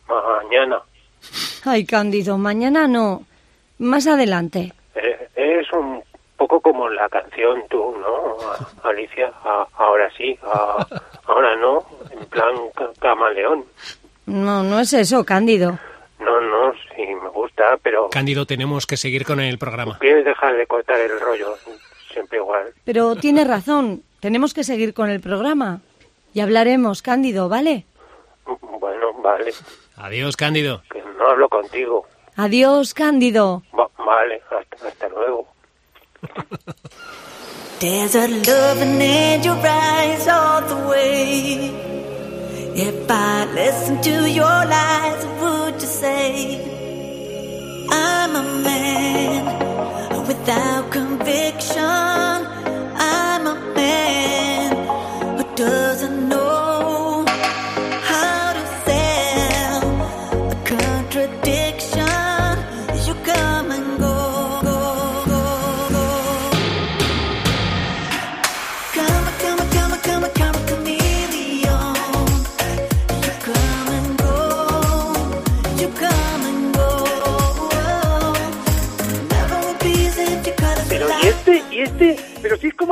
Mañana. 0.09 0.81
Ay, 1.65 1.85
Cándido, 1.85 2.39
mañana 2.39 2.87
no. 2.89 3.23
Más 3.79 4.07
adelante. 4.07 4.73
Un 5.81 6.03
poco 6.37 6.61
como 6.61 6.89
la 6.89 7.09
canción 7.09 7.63
tú, 7.71 7.95
¿no? 7.99 8.37
Alicia, 8.89 9.33
A- 9.45 9.67
ahora 9.77 10.11
sí, 10.17 10.39
a- 10.43 10.87
ahora 11.27 11.57
no, 11.57 11.85
en 12.11 12.25
plan 12.27 12.55
ca- 12.75 12.91
camaleón. 13.01 13.65
No, 14.27 14.63
no 14.63 14.81
es 14.81 14.93
eso, 14.93 15.25
Cándido. 15.25 15.79
No, 16.19 16.41
no, 16.41 16.73
sí, 16.95 17.03
me 17.23 17.29
gusta, 17.31 17.79
pero 17.83 18.09
Cándido, 18.11 18.47
tenemos 18.47 18.87
que 18.87 18.97
seguir 18.97 19.25
con 19.25 19.41
el 19.41 19.59
programa. 19.59 19.99
quieres 19.99 20.25
dejar 20.25 20.57
de 20.57 20.67
cortar 20.67 20.99
el 21.01 21.19
rollo, 21.21 21.55
siempre 22.13 22.39
igual. 22.39 22.73
Pero 22.85 23.17
tiene 23.17 23.45
razón, 23.45 24.03
tenemos 24.21 24.53
que 24.55 24.65
seguir 24.65 24.93
con 24.95 25.09
el 25.11 25.21
programa. 25.21 25.81
Y 26.35 26.41
hablaremos, 26.41 27.01
Cándido, 27.03 27.49
¿vale? 27.49 27.87
Bueno, 28.81 29.13
vale, 29.23 29.53
Adiós, 29.97 30.37
Cándido. 30.37 30.83
que 30.91 31.03
no 31.19 31.29
hablo 31.29 31.49
contigo. 31.49 32.07
Adiós, 32.37 32.93
Cándido. 32.95 33.63
Va- 33.79 33.89
vale, 34.05 34.43
hasta, 34.51 34.87
hasta 34.89 35.09
luego. 35.09 35.47
There's 37.81 38.15
a 38.15 38.27
loving 38.29 39.01
in 39.01 39.43
your 39.43 39.57
eyes 39.57 40.27
all 40.29 40.63
the 40.63 40.89
way. 40.89 41.71
If 42.75 43.11
I 43.11 43.45
listen 43.55 44.01
to 44.03 44.31
your 44.31 44.45
lies, 44.45 45.27
would 45.41 45.75
you 45.75 45.89
say? 45.89 46.29
I'm 47.91 48.37
a 48.37 48.43
man 48.63 50.27
without 50.27 50.91
conviction. 50.91 51.83
I'm 51.83 53.47
a 53.47 53.57
man 53.75 55.37
who 55.37 55.45
doesn't 55.55 56.26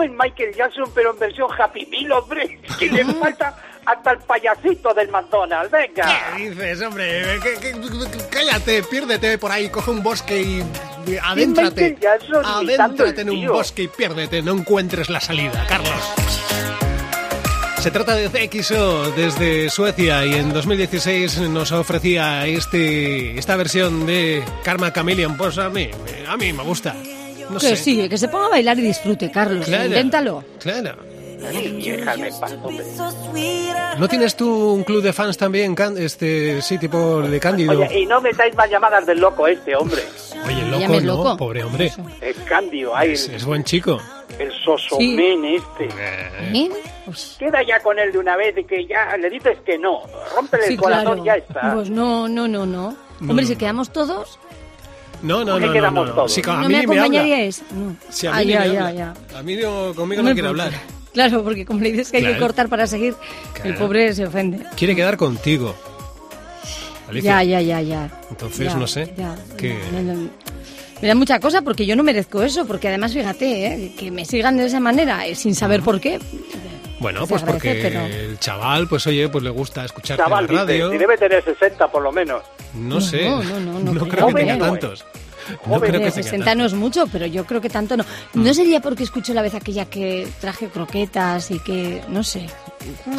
es 0.05 0.11
Michael 0.13 0.55
Jackson, 0.55 0.91
pero 0.95 1.13
en 1.13 1.19
versión 1.19 1.49
Happy 1.59 1.87
Meal, 1.87 2.13
hombre. 2.13 2.59
Que 2.79 2.91
le 2.91 3.05
falta 3.05 3.57
hasta 3.87 4.13
el 4.13 4.19
payasito 4.21 4.95
del 4.95 5.09
McDonald's, 5.11 5.71
venga. 5.71 6.21
¿Qué 6.37 6.49
dices, 6.49 6.81
hombre? 6.83 7.23
¿Qué- 7.43 7.57
qué- 7.61 7.75
cállate, 8.31 8.83
piérdete 8.85 9.37
por 9.39 9.51
ahí, 9.53 9.69
coge 9.69 9.91
un 9.91 10.03
bosque 10.03 10.41
y 10.41 11.17
adéntrate. 11.23 11.97
Adéntrate 12.45 13.21
en 13.21 13.31
un 13.31 13.47
bosque 13.49 13.83
y 13.83 13.89
piérdete, 13.89 14.41
no 14.43 14.53
encuentres 14.53 15.11
la 15.11 15.21
salida, 15.21 15.65
Carlos. 15.69 15.93
Se 17.81 17.91
trata 17.91 18.15
de 18.15 18.31
CXO 18.31 19.11
desde 19.11 19.69
Suecia 19.69 20.25
y 20.25 20.37
en 20.37 20.55
2016 20.55 21.39
nos 21.51 21.71
ofrecía 21.71 22.47
este, 22.47 23.39
esta 23.39 23.57
versión 23.57 24.07
de 24.07 24.43
Karma 24.65 24.91
Chameleon. 24.91 25.37
Pues 25.37 25.59
a 25.59 25.69
mí, 25.69 25.91
a 26.27 26.37
mí 26.39 26.53
me 26.55 26.63
gusta. 26.63 26.97
No 27.51 27.59
que 27.59 27.69
sé. 27.69 27.77
sí, 27.77 28.09
que 28.09 28.19
se 28.19 28.29
ponga 28.29 28.47
a 28.47 28.51
bailar 28.51 28.79
y 28.79 28.83
disfrute, 28.83 29.31
Carlos. 29.31 29.67
Claro, 29.67 29.87
Inténtalo. 29.87 30.45
Claro. 30.61 30.97
¿No 33.99 34.09
tienes 34.09 34.35
tú 34.37 34.73
un 34.73 34.83
club 34.85 35.03
de 35.03 35.13
fans 35.13 35.37
también, 35.37 35.77
este, 35.99 36.61
sí, 36.63 36.79
tipo 36.79 37.21
de 37.23 37.39
Cándido? 37.39 37.73
Oye, 37.81 38.01
y 38.01 38.07
no 38.07 38.21
metáis 38.21 38.55
más 38.55 38.69
llamadas 38.71 39.07
del 39.07 39.21
loco 39.21 39.47
este, 39.47 39.77
hombre. 39.77 40.03
Oye, 40.47 40.65
Me 40.65 40.71
loco, 40.71 40.89
no, 40.89 41.01
loco. 41.01 41.37
pobre 41.37 41.63
hombre. 41.65 41.93
Es 42.21 42.37
Candio, 42.49 42.97
ay, 42.97 43.13
Es, 43.13 43.29
es 43.29 43.45
buen 43.45 43.63
chico. 43.63 44.01
el 44.39 44.51
sosomen 44.65 45.45
este. 45.45 45.89
¿Eh? 46.53 46.71
Pues, 47.05 47.37
Queda 47.39 47.63
ya 47.63 47.79
con 47.81 47.99
él 47.99 48.11
de 48.11 48.19
una 48.19 48.37
vez 48.37 48.57
y 48.59 48.65
que 48.65 48.87
ya 48.87 49.17
le 49.17 49.31
dices 49.31 49.59
que 49.65 49.79
no. 49.79 50.01
Rómpele 50.35 50.67
sí, 50.67 50.73
el 50.75 50.81
corazón 50.81 51.05
claro. 51.05 51.23
y 51.23 51.27
ya 51.27 51.35
está. 51.35 51.75
Pues 51.75 51.91
no, 51.91 52.27
no, 52.27 52.49
no, 52.49 52.67
no. 52.67 52.97
No, 53.21 53.31
Hombre, 53.31 53.45
no. 53.45 53.49
si 53.49 53.57
quedamos 53.57 53.91
todos, 53.91 54.39
No, 55.23 55.45
no, 55.45 55.53
¿Por 55.53 55.61
qué 55.61 55.61
no, 55.61 55.67
no, 55.67 55.73
quedamos 55.73 56.09
no. 56.09 56.15
todos? 56.15 56.33
Sí, 56.33 56.43
a 56.47 56.53
¿no 56.53 56.61
mí 56.61 56.61
me 56.61 56.69
ni 56.69 56.75
me 56.75 56.79
habla. 56.81 57.03
acompañaríais? 57.03 57.63
No. 57.73 57.97
Sí, 58.11 58.27
a 58.27 58.33
mí 58.33 58.37
Ah, 58.39 58.43
ya, 58.43 58.61
me 58.61 58.73
ya, 58.75 58.87
habla. 58.89 58.93
ya. 59.33 59.39
A 59.39 59.43
mí 59.43 59.57
no, 59.57 59.95
conmigo 59.95 60.23
me 60.23 60.31
no 60.31 60.35
quiere 60.35 60.49
hablar. 60.49 60.73
Claro, 61.13 61.45
porque 61.45 61.65
como 61.65 61.81
le 61.81 61.93
dices 61.93 62.11
que 62.11 62.17
hay 62.19 62.25
que 62.35 62.39
cortar 62.39 62.69
para 62.69 62.87
seguir, 62.87 63.15
el 63.63 63.75
pobre 63.77 64.13
se 64.15 64.27
ofende. 64.27 64.61
Quiere 64.77 64.97
quedar 64.97 65.17
contigo. 65.17 65.75
Alicia. 67.09 67.43
Ya, 67.43 67.61
ya, 67.61 67.61
ya, 67.61 67.81
ya. 67.83 68.21
Entonces, 68.31 68.67
Ya, 68.73 68.77
no 68.77 68.87
sé, 68.87 69.13
ya. 69.17 69.37
que- 69.57 69.79
Me, 69.93 70.03
me- 70.03 70.29
me 71.03 71.09
da 71.09 71.15
mucha 71.15 71.39
cosa 71.39 71.63
porque 71.63 71.85
yo 71.87 71.97
no 71.97 72.03
merezco 72.03 72.43
eso, 72.43 72.67
porque 72.67 72.89
además, 72.89 73.13
fíjate, 73.13 73.67
¿eh? 73.67 73.93
que 73.97 74.11
me 74.11 74.25
sigan 74.25 74.57
de 74.57 74.67
esa 74.67 74.81
manera 74.81 75.27
eh, 75.27 75.35
sin 75.35 75.55
saber 75.55 75.83
por 75.83 76.01
qué. 76.01 76.19
Bueno, 77.05 77.27
pues 77.27 77.43
porque 77.43 77.81
pero- 77.83 78.07
el 78.07 78.39
chaval, 78.39 78.89
pues 78.89 79.07
oye, 79.07 79.29
pues 79.29 79.45
le 79.45 79.51
gusta 79.51 79.85
escuchar 79.85 80.17
Chaval, 80.17 80.47
la 80.51 80.61
radio. 80.63 80.87
dice, 80.87 80.93
si 80.93 80.99
debe 80.99 81.19
tener 81.19 81.45
60 81.45 81.89
por 81.89 82.03
lo 82.03 82.11
menos. 82.11 82.43
No 82.73 82.99
sé. 82.99 83.29
no, 83.29 83.43
no, 83.43 83.61
no, 83.61 83.79
no 83.81 83.93
creo. 83.93 84.09
creo 84.09 84.27
que 84.29 84.35
tenga 84.35 84.57
no 84.57 84.65
tantos. 84.71 85.05
No 85.67 85.79
creo 85.79 85.81
que 85.81 85.87
De 85.87 85.99
tenga 85.99 86.11
60 86.11 86.55
no 86.55 86.65
es 86.65 86.73
mucho, 86.73 87.07
pero 87.13 87.27
yo 87.27 87.45
creo 87.45 87.61
que 87.61 87.69
tanto 87.69 87.99
no. 87.99 88.07
¿No 88.33 88.55
sería 88.55 88.81
porque 88.81 89.03
escucho 89.03 89.35
la 89.35 89.43
vez 89.43 89.55
aquella 89.55 89.85
que 89.85 90.27
traje 90.41 90.69
croquetas 90.69 91.51
y 91.51 91.59
que, 91.59 92.01
no 92.09 92.25
sé? 92.25 92.47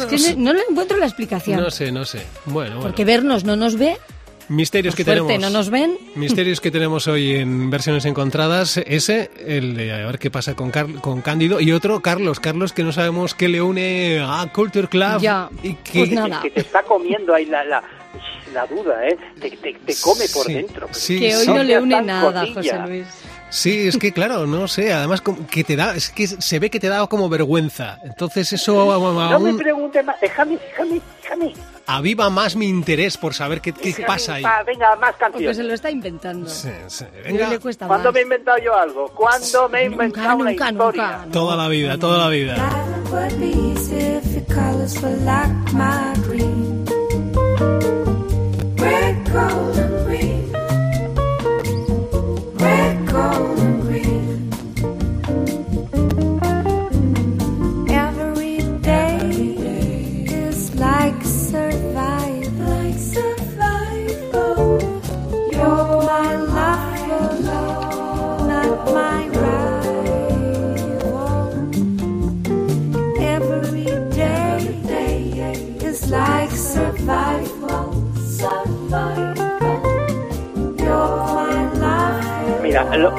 es 0.00 0.04
que 0.06 0.18
sé. 0.18 0.34
no, 0.34 0.52
no 0.52 0.54
le 0.54 0.62
encuentro 0.68 0.96
la 0.98 1.06
explicación. 1.06 1.60
No 1.60 1.70
sé, 1.70 1.92
no 1.92 2.04
sé. 2.04 2.26
Bueno, 2.46 2.70
bueno. 2.74 2.80
Porque 2.80 3.04
vernos 3.04 3.44
no 3.44 3.54
nos 3.54 3.76
ve, 3.76 3.98
Misterios 4.48 4.94
por 4.94 4.98
que 4.98 5.04
tenemos. 5.04 5.38
no 5.40 5.50
nos 5.50 5.70
ven. 5.70 5.98
Misterios 6.14 6.60
que 6.60 6.70
tenemos 6.70 7.06
hoy 7.08 7.34
en 7.36 7.68
versiones 7.70 8.04
encontradas. 8.04 8.76
Ese, 8.78 9.30
el 9.46 9.74
de 9.76 9.92
a 9.92 10.06
ver 10.06 10.18
qué 10.18 10.30
pasa 10.30 10.54
con, 10.54 10.70
Car- 10.70 10.92
con 11.00 11.20
Cándido. 11.22 11.60
Y 11.60 11.72
otro, 11.72 12.00
Carlos. 12.00 12.38
Carlos, 12.40 12.72
que 12.72 12.82
no 12.84 12.92
sabemos 12.92 13.34
qué 13.34 13.48
le 13.48 13.60
une 13.62 14.20
a 14.22 14.46
Culture 14.52 14.88
Club. 14.88 15.20
Ya, 15.20 15.48
Y 15.62 15.74
que, 15.74 15.98
pues 16.00 16.12
nada. 16.12 16.40
Que 16.42 16.50
te 16.50 16.60
está 16.60 16.82
comiendo 16.82 17.34
ahí 17.34 17.46
la, 17.46 17.64
la, 17.64 17.82
la 18.54 18.66
duda, 18.66 19.06
¿eh? 19.08 19.16
Te, 19.40 19.50
te, 19.50 19.72
te 19.74 19.94
come 20.00 20.24
por 20.32 20.46
Sí, 20.46 20.52
dentro. 20.54 20.88
sí, 20.92 21.18
que 21.18 21.36
hoy 21.36 21.46
no 21.48 21.62
le 21.62 21.78
une 21.80 22.02
nada, 22.02 22.46
cotilla. 22.46 22.76
José 22.82 22.88
Luis. 22.88 23.06
Sí, 23.48 23.86
es 23.88 23.96
que 23.96 24.12
claro, 24.12 24.46
no 24.46 24.68
sé. 24.68 24.92
Además, 24.92 25.22
que 25.50 25.64
te 25.64 25.76
da. 25.76 25.94
Es 25.94 26.10
que 26.10 26.26
se 26.26 26.58
ve 26.58 26.68
que 26.70 26.80
te 26.80 26.88
da 26.88 27.06
como 27.06 27.28
vergüenza. 27.28 27.98
Entonces, 28.04 28.52
eso 28.52 28.74
No 29.00 29.40
me 29.40 29.54
preguntes 29.54 30.04
más. 30.04 30.20
Déjame, 30.20 30.58
déjame, 30.58 31.00
déjame. 31.22 31.52
Aviva 31.86 32.30
más 32.30 32.56
mi 32.56 32.68
interés 32.68 33.16
por 33.16 33.34
saber 33.34 33.60
qué, 33.60 33.72
qué 33.72 33.94
pasa 34.06 34.34
ahí. 34.34 34.42
paz. 34.42 34.64
Venga, 34.66 34.96
más 34.96 35.10
Porque 35.12 35.32
canciones. 35.32 35.56
se 35.56 35.62
lo 35.62 35.74
está 35.74 35.90
inventando. 35.90 36.48
Sí, 36.48 36.70
sí. 36.88 37.04
Venga, 37.24 37.48
le 37.48 37.58
cuesta 37.60 37.86
¿Cuándo 37.86 38.08
más. 38.08 38.14
me 38.14 38.20
he 38.20 38.22
inventado 38.24 38.58
yo 38.58 38.74
algo? 38.76 39.08
¿Cuándo 39.08 39.68
me 39.68 39.82
he 39.82 39.88
Nunca, 39.88 40.04
inventado 40.04 40.36
una 40.36 40.50
nunca, 40.50 40.70
historia? 40.70 41.18
nunca. 41.18 41.32
toda 41.32 41.56
la 41.56 41.68
vida, 41.68 41.98
toda 41.98 42.18
la 42.18 42.28
vida. 42.28 42.56
Life 42.56 43.12
would 43.12 43.38
be 43.40 43.50
easy 43.72 43.96
if 43.96 44.34
your 44.34 44.44
colors 44.46 45.00
were 45.02 45.16
like 45.24 45.72
my 45.72 46.14
green. 46.28 46.84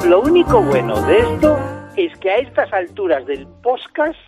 Lo, 0.06 0.20
único 0.20 0.62
bueno 0.62 1.00
de 1.02 1.18
esto 1.18 1.58
es 1.96 2.16
que 2.18 2.30
a 2.30 2.36
estas 2.38 2.72
alturas 2.72 3.26
del 3.26 3.46
podcast 3.62 4.18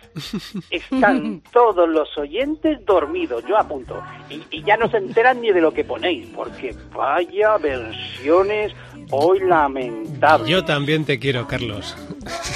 están 0.69 1.41
todos 1.53 1.87
los 1.87 2.17
oyentes 2.17 2.85
dormidos, 2.85 3.45
yo 3.47 3.57
apunto, 3.57 4.01
y, 4.29 4.43
y 4.51 4.63
ya 4.63 4.75
no 4.77 4.89
se 4.89 4.97
enteran 4.97 5.39
ni 5.41 5.51
de 5.51 5.61
lo 5.61 5.71
que 5.71 5.83
ponéis, 5.83 6.27
porque 6.35 6.75
vaya 6.93 7.57
versiones 7.57 8.73
hoy 9.09 9.39
lamentables. 9.39 10.47
Yo 10.47 10.63
también 10.63 11.05
te 11.05 11.19
quiero, 11.19 11.47
Carlos. 11.47 11.95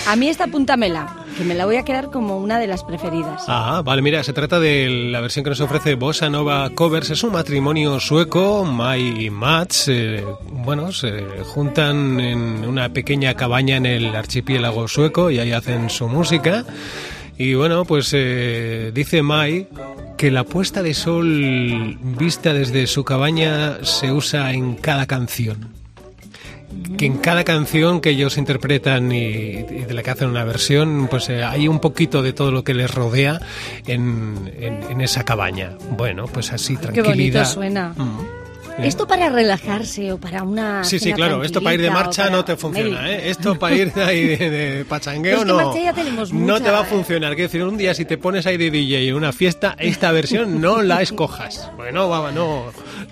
A 0.07 0.15
mí 0.15 0.29
esta 0.29 0.45
apúntamela, 0.45 1.25
que 1.37 1.43
me 1.43 1.55
la 1.55 1.65
voy 1.65 1.77
a 1.77 1.83
quedar 1.83 2.11
como 2.11 2.37
una 2.37 2.59
de 2.59 2.67
las 2.67 2.83
preferidas. 2.83 3.43
Ah, 3.47 3.81
vale, 3.83 4.01
mira, 4.01 4.23
se 4.23 4.33
trata 4.33 4.59
de 4.59 4.87
la 5.11 5.21
versión 5.21 5.43
que 5.43 5.49
nos 5.49 5.61
ofrece 5.61 5.95
Bossa 5.95 6.29
Nova 6.29 6.69
Covers. 6.69 7.09
Es 7.09 7.23
un 7.23 7.31
matrimonio 7.33 7.99
sueco, 7.99 8.63
Mai 8.63 9.25
y 9.25 9.29
Mats. 9.29 9.87
eh, 9.87 10.23
bueno, 10.51 10.91
se 10.91 11.23
juntan 11.45 12.19
en 12.19 12.65
una 12.65 12.89
pequeña 12.89 13.33
cabaña 13.33 13.77
en 13.77 13.85
el 13.85 14.15
archipiélago 14.15 14.87
sueco 14.87 15.31
y 15.31 15.39
ahí 15.39 15.51
hacen 15.51 15.89
su 15.89 16.07
música. 16.07 16.63
Y 17.37 17.53
bueno, 17.53 17.83
pues 17.83 18.11
eh, 18.13 18.91
dice 18.93 19.21
Mai 19.21 19.67
que 20.17 20.31
la 20.31 20.45
puesta 20.45 20.81
de 20.81 20.93
sol 20.93 21.97
vista 22.17 22.53
desde 22.53 22.87
su 22.87 23.03
cabaña 23.03 23.83
se 23.83 24.11
usa 24.11 24.53
en 24.53 24.75
cada 24.75 25.05
canción. 25.05 25.73
Que 26.97 27.05
en 27.05 27.17
cada 27.17 27.43
canción 27.43 28.01
que 28.01 28.11
ellos 28.11 28.37
interpretan 28.37 29.11
y, 29.11 29.17
y 29.17 29.63
de 29.87 29.93
la 29.93 30.03
que 30.03 30.11
hacen 30.11 30.29
una 30.29 30.43
versión, 30.43 31.07
pues 31.09 31.29
eh, 31.29 31.43
hay 31.43 31.67
un 31.67 31.79
poquito 31.79 32.21
de 32.21 32.33
todo 32.33 32.51
lo 32.51 32.63
que 32.63 32.73
les 32.73 32.93
rodea 32.93 33.39
en, 33.87 34.51
en- 34.59 34.83
en 34.89 35.01
esa 35.01 35.23
cabaña. 35.23 35.77
Bueno, 35.91 36.25
pues 36.27 36.51
así, 36.51 36.75
Qué 36.75 36.81
tranquilidad. 36.83 37.41
bonito 37.43 37.45
suena. 37.45 37.89
Mm. 37.95 38.19
Esto 38.77 39.07
para 39.07 39.29
relajarse 39.29 40.11
o 40.11 40.17
para 40.17 40.43
una. 40.43 40.83
Sí, 40.83 40.99
sí, 40.99 41.13
claro. 41.13 41.43
Esto 41.45 41.61
para 41.61 41.75
ir 41.75 41.81
de 41.81 41.89
marcha 41.89 42.23
para- 42.23 42.35
no 42.35 42.43
te 42.43 42.57
funciona. 42.57 43.09
¿eh? 43.09 43.29
Esto 43.29 43.57
para 43.57 43.73
ir 43.73 43.93
de 43.93 44.03
ahí 44.03 44.35
de, 44.35 44.49
de 44.49 44.83
pachangueo 44.83 45.35
es 45.37 45.39
que 45.43 45.45
no. 45.45 45.55
marcha 45.55 45.79
ya 45.81 45.93
tenemos 45.93 46.33
no 46.33 46.39
mucha, 46.55 46.65
te 46.65 46.71
va 46.71 46.79
a 46.79 46.83
¿eh? 46.83 46.87
funcionar. 46.89 47.35
Quiero 47.35 47.47
decir, 47.47 47.63
un 47.63 47.77
día 47.77 47.93
si 47.93 48.03
te 48.03 48.17
pones 48.17 48.45
ahí 48.45 48.57
de 48.57 48.69
DJ 48.69 49.07
en 49.07 49.15
una 49.15 49.31
fiesta, 49.31 49.77
esta 49.79 50.11
versión 50.11 50.59
no 50.59 50.81
la 50.81 51.01
escojas. 51.01 51.71
Bueno, 51.77 52.09
va, 52.09 52.33
no. 52.33 52.63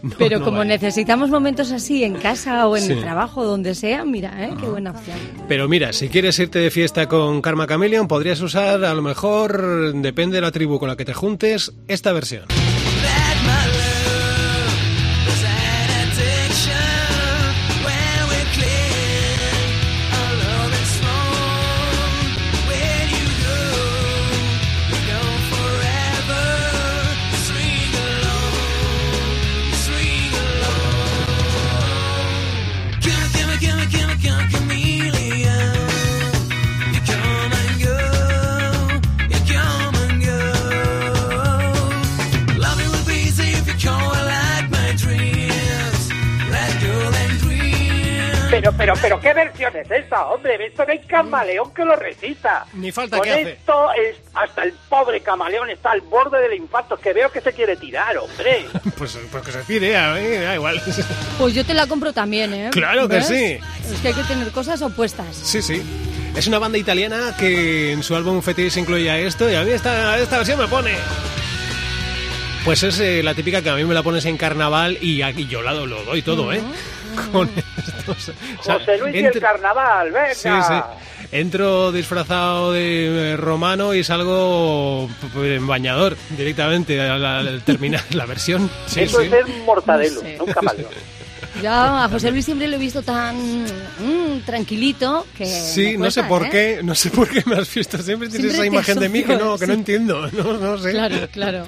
No, 0.04 0.12
Pero 0.20 0.40
no 0.40 0.46
como 0.46 0.64
necesitamos 0.64 1.30
momentos 1.32 1.72
así 1.72 2.04
en 2.04 2.14
casa 2.16 2.68
o 2.68 2.78
en 2.78 2.84
Sí. 2.84 2.92
el 2.94 3.02
trabajo, 3.02 3.44
donde 3.44 3.74
sea, 3.74 4.06
mira, 4.06 4.32
¿eh? 4.46 4.54
qué 4.60 4.68
buena 4.68 4.92
opción. 4.92 5.18
Pero 5.48 5.68
mira, 5.68 5.92
si 5.94 6.10
quieres 6.10 6.38
irte 6.40 6.60
de 6.60 6.70
fiesta 6.70 7.08
con 7.08 7.42
Karma 7.42 7.66
Chameleon, 7.68 8.08
podrías 8.08 8.40
usar, 8.42 8.84
a 8.86 8.94
lo 8.94 9.02
mejor, 9.02 9.94
depende 9.96 10.36
de 10.36 10.42
la 10.42 10.52
tribu 10.52 10.78
con 10.78 10.90
la 10.90 10.96
que 10.96 11.06
te 11.06 11.14
juntes, 11.14 11.74
esta 11.88 12.12
versión. 12.14 12.44
Pero, 48.64 48.78
pero, 48.78 48.94
pero, 49.02 49.20
¿qué 49.20 49.34
versión 49.34 49.76
es 49.76 49.92
esa, 49.92 50.26
hombre? 50.28 50.56
Esto 50.66 50.86
no 50.86 50.94
hay 50.94 51.00
camaleón 51.00 51.74
que 51.74 51.84
lo 51.84 51.98
recita. 51.98 52.66
Ni 52.72 52.94
falta 52.94 53.18
Con 53.18 53.26
que 53.26 53.32
hace. 53.34 53.52
esto 53.52 53.92
es, 53.92 54.16
hasta 54.34 54.64
el 54.64 54.72
pobre 54.88 55.20
camaleón 55.20 55.70
está 55.70 55.92
al 55.92 56.00
borde 56.00 56.40
del 56.40 56.54
infarto, 56.54 56.96
que 56.96 57.12
veo 57.12 57.30
que 57.30 57.42
se 57.42 57.52
quiere 57.52 57.76
tirar, 57.76 58.18
hombre. 58.18 58.66
Pues, 58.98 59.20
pues 59.30 59.44
que 59.44 59.52
se 59.52 59.60
pide, 59.64 59.98
a 59.98 60.14
mí 60.14 60.30
da 60.30 60.56
igual. 60.56 60.82
Pues 61.38 61.54
yo 61.54 61.66
te 61.66 61.74
la 61.74 61.88
compro 61.88 62.14
también, 62.14 62.54
¿eh? 62.54 62.70
Claro 62.72 63.10
que 63.10 63.16
¿Ves? 63.16 63.28
sí. 63.28 63.58
Es 63.92 64.00
que 64.02 64.08
hay 64.10 64.14
que 64.14 64.24
tener 64.24 64.50
cosas 64.52 64.82
opuestas. 64.82 65.36
Sí, 65.36 65.62
sí. 65.62 65.84
Es 66.34 66.48
una 66.48 66.58
banda 66.58 66.78
italiana 66.78 67.36
que 67.38 67.92
en 67.92 68.02
su 68.02 68.16
álbum 68.16 68.42
Fetish 68.42 68.78
incluía 68.78 69.18
esto 69.18 69.50
y 69.50 69.56
a 69.56 69.64
mí 69.64 69.72
esta, 69.72 70.18
esta 70.20 70.38
versión 70.38 70.60
me 70.60 70.68
pone. 70.70 70.96
Pues 72.64 72.82
es 72.84 72.98
eh, 73.02 73.22
la 73.24 73.34
típica 73.34 73.62
que 73.62 73.72
a 73.72 73.76
mí 73.76 73.84
me 73.84 73.94
la 73.94 74.04
pones 74.04 74.24
en 74.24 74.38
carnaval 74.38 74.98
y, 75.02 75.22
aquí 75.22 75.48
yo 75.48 75.62
la, 75.62 75.74
lo 75.74 76.06
doy 76.06 76.22
todo, 76.22 76.54
¿eh? 76.54 76.62
Con 77.34 77.50
estos- 78.12 78.30
o 78.60 78.64
sea, 78.64 78.80
José 78.80 78.98
Luis 78.98 79.16
y 79.16 79.20
el 79.20 79.40
carnaval, 79.40 80.12
venga. 80.12 80.34
Sí, 80.36 80.50
sí. 80.50 80.74
Entro 81.32 81.92
disfrazado 81.92 82.74
de 82.74 83.32
eh, 83.32 83.38
romano 83.38 83.94
y 83.96 84.04
salgo 84.04 85.10
p- 85.20 85.28
p- 85.40 85.56
en 85.56 85.66
bañador 85.66 86.16
directamente 86.38 87.02
al, 87.02 87.62
terminar 87.64 88.02
la 88.12 88.26
versión. 88.28 88.70
Sí, 88.86 89.02
Eso 89.02 89.20
sí. 89.20 89.26
es 89.26 89.32
ser 89.32 89.48
mortadelo, 89.66 90.22
No 90.22 90.46
sé. 90.46 90.86
Yo 91.62 91.70
a 91.72 92.10
José 92.10 92.32
Luis 92.32 92.46
siempre 92.46 92.68
lo 92.68 92.76
he 92.78 92.80
visto 92.80 93.02
tan 93.04 93.36
mm, 93.64 94.42
tranquilito 94.46 95.26
que. 95.38 95.46
Sí, 95.46 95.98
no 95.98 96.10
sé 96.10 96.24
por 96.24 96.46
¿eh? 96.46 96.50
qué, 96.52 96.80
no 96.84 96.96
sé 96.96 97.10
por 97.12 97.30
qué 97.30 97.44
me 97.46 97.56
has 97.56 97.74
visto. 97.74 97.98
Siempre 98.02 98.28
tienes 98.28 98.52
Siempre 98.54 98.68
esa 98.68 98.76
imagen 98.76 99.00
de 99.00 99.10
mí 99.10 99.24
que 99.24 99.38
no, 99.38 99.58
que 99.58 99.68
no 99.68 99.74
entiendo. 99.74 100.28
No, 100.34 100.54
no 100.58 100.78
sé. 100.80 100.92
Claro, 100.92 101.16
claro. 101.32 101.68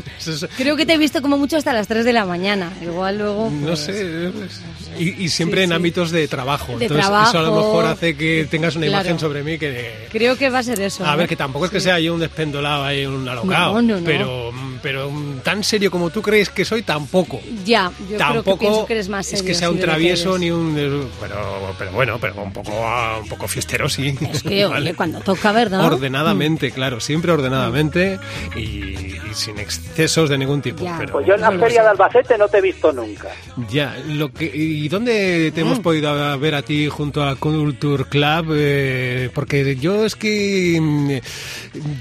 Creo 0.56 0.76
que 0.76 0.86
te 0.86 0.94
he 0.94 0.98
visto 0.98 1.20
como 1.22 1.36
mucho 1.36 1.56
hasta 1.58 1.72
las 1.72 1.86
3 1.86 2.04
de 2.04 2.12
la 2.12 2.24
mañana. 2.24 2.72
Igual 2.82 3.18
luego. 3.18 3.50
No 3.50 3.66
pues, 3.68 3.80
sé. 3.80 4.30
pues, 4.34 4.60
Y, 4.98 5.24
y 5.24 5.28
siempre 5.28 5.60
Sí, 5.60 5.64
en 5.64 5.70
sí. 5.70 5.74
ámbitos 5.76 6.10
de 6.10 6.26
trabajo. 6.28 6.78
De 6.78 6.86
Entonces, 6.86 7.06
eso 7.06 7.14
a 7.14 7.24
lo 7.26 7.30
trabajo. 7.30 7.56
mejor 7.56 7.84
hace 7.86 8.16
que 8.16 8.46
tengas 8.50 8.74
una 8.76 8.86
Claro. 8.86 9.04
imagen 9.04 9.18
sobre 9.20 9.42
mí 9.42 9.58
que. 9.58 10.08
Creo 10.10 10.36
que 10.36 10.48
va 10.50 10.60
a 10.60 10.62
ser 10.62 10.80
eso. 10.80 11.04
A 11.04 11.12
¿eh? 11.14 11.16
ver, 11.18 11.28
que 11.28 11.36
tampoco 11.36 11.66
es 11.66 11.70
que 11.70 11.80
sea 11.80 12.00
yo 12.00 12.14
un 12.14 12.20
despendolado 12.20 12.84
ahí, 12.84 13.04
un 13.04 13.28
alocado. 13.28 13.74
No, 13.74 13.82
no, 13.82 14.00
no. 14.00 14.04
Pero, 14.06 14.52
pero 14.82 15.10
mm, 15.10 15.40
tan 15.40 15.62
serio 15.64 15.90
como 15.90 16.10
tú 16.10 16.22
crees 16.22 16.50
que 16.50 16.64
soy, 16.64 16.82
tampoco. 16.82 17.40
Ya, 17.64 17.90
yo 18.00 18.06
creo 18.06 18.10
que 18.10 18.16
tampoco 18.18 18.58
pienso 18.58 18.86
que 18.86 18.92
eres 18.94 19.08
más 19.08 19.26
es 19.26 19.38
serio. 19.38 19.44
que 19.46 19.54
sea 19.54 19.70
un 19.70 19.76
que 19.76 19.82
travieso 19.82 20.38
ni 20.38 20.50
un 20.50 20.74
pero 21.20 21.74
pero 21.78 21.92
bueno 21.92 22.18
pero 22.20 22.34
un 22.42 22.52
poco 22.52 22.72
ah, 22.84 23.18
un 23.22 23.28
poco 23.28 23.46
fiestero 23.48 23.88
sí 23.88 24.16
Es 24.32 24.42
que, 24.42 24.48
oye, 24.66 24.66
Vale. 24.66 24.94
cuando 24.94 25.20
toca, 25.20 25.52
¿verdad? 25.52 25.84
ordenadamente 25.84 26.70
claro 26.70 27.00
siempre 27.00 27.32
ordenadamente 27.32 28.18
y, 28.56 28.60
y 28.60 29.20
sin 29.34 29.58
excesos 29.58 30.28
de 30.30 30.38
ningún 30.38 30.62
tipo 30.62 30.84
Ya. 30.84 30.96
pero 30.98 31.12
Pues 31.12 31.26
yo 31.26 31.34
en 31.34 31.40
la 31.40 31.50
No 31.50 31.60
feria 31.60 31.82
de 31.82 31.88
Albacete 31.90 32.38
no 32.38 32.48
te 32.48 32.58
he 32.58 32.62
visto 32.62 32.92
nunca. 32.92 33.28
ya 33.70 33.96
lo 34.08 34.32
que 34.32 34.44
y 34.54 34.88
dónde 34.88 35.50
Mm. 35.50 35.54
te 35.54 35.60
hemos 35.60 35.78
podido 35.80 36.38
ver 36.38 36.54
a 36.54 36.62
ti 36.62 36.88
junto 36.88 37.22
a 37.24 37.36
Culture 37.36 38.04
Club 38.04 38.52
Eh, 38.54 39.30
porque 39.34 39.76
yo 39.76 40.04
es 40.04 40.14
que 40.16 40.78
mm, 40.80 41.10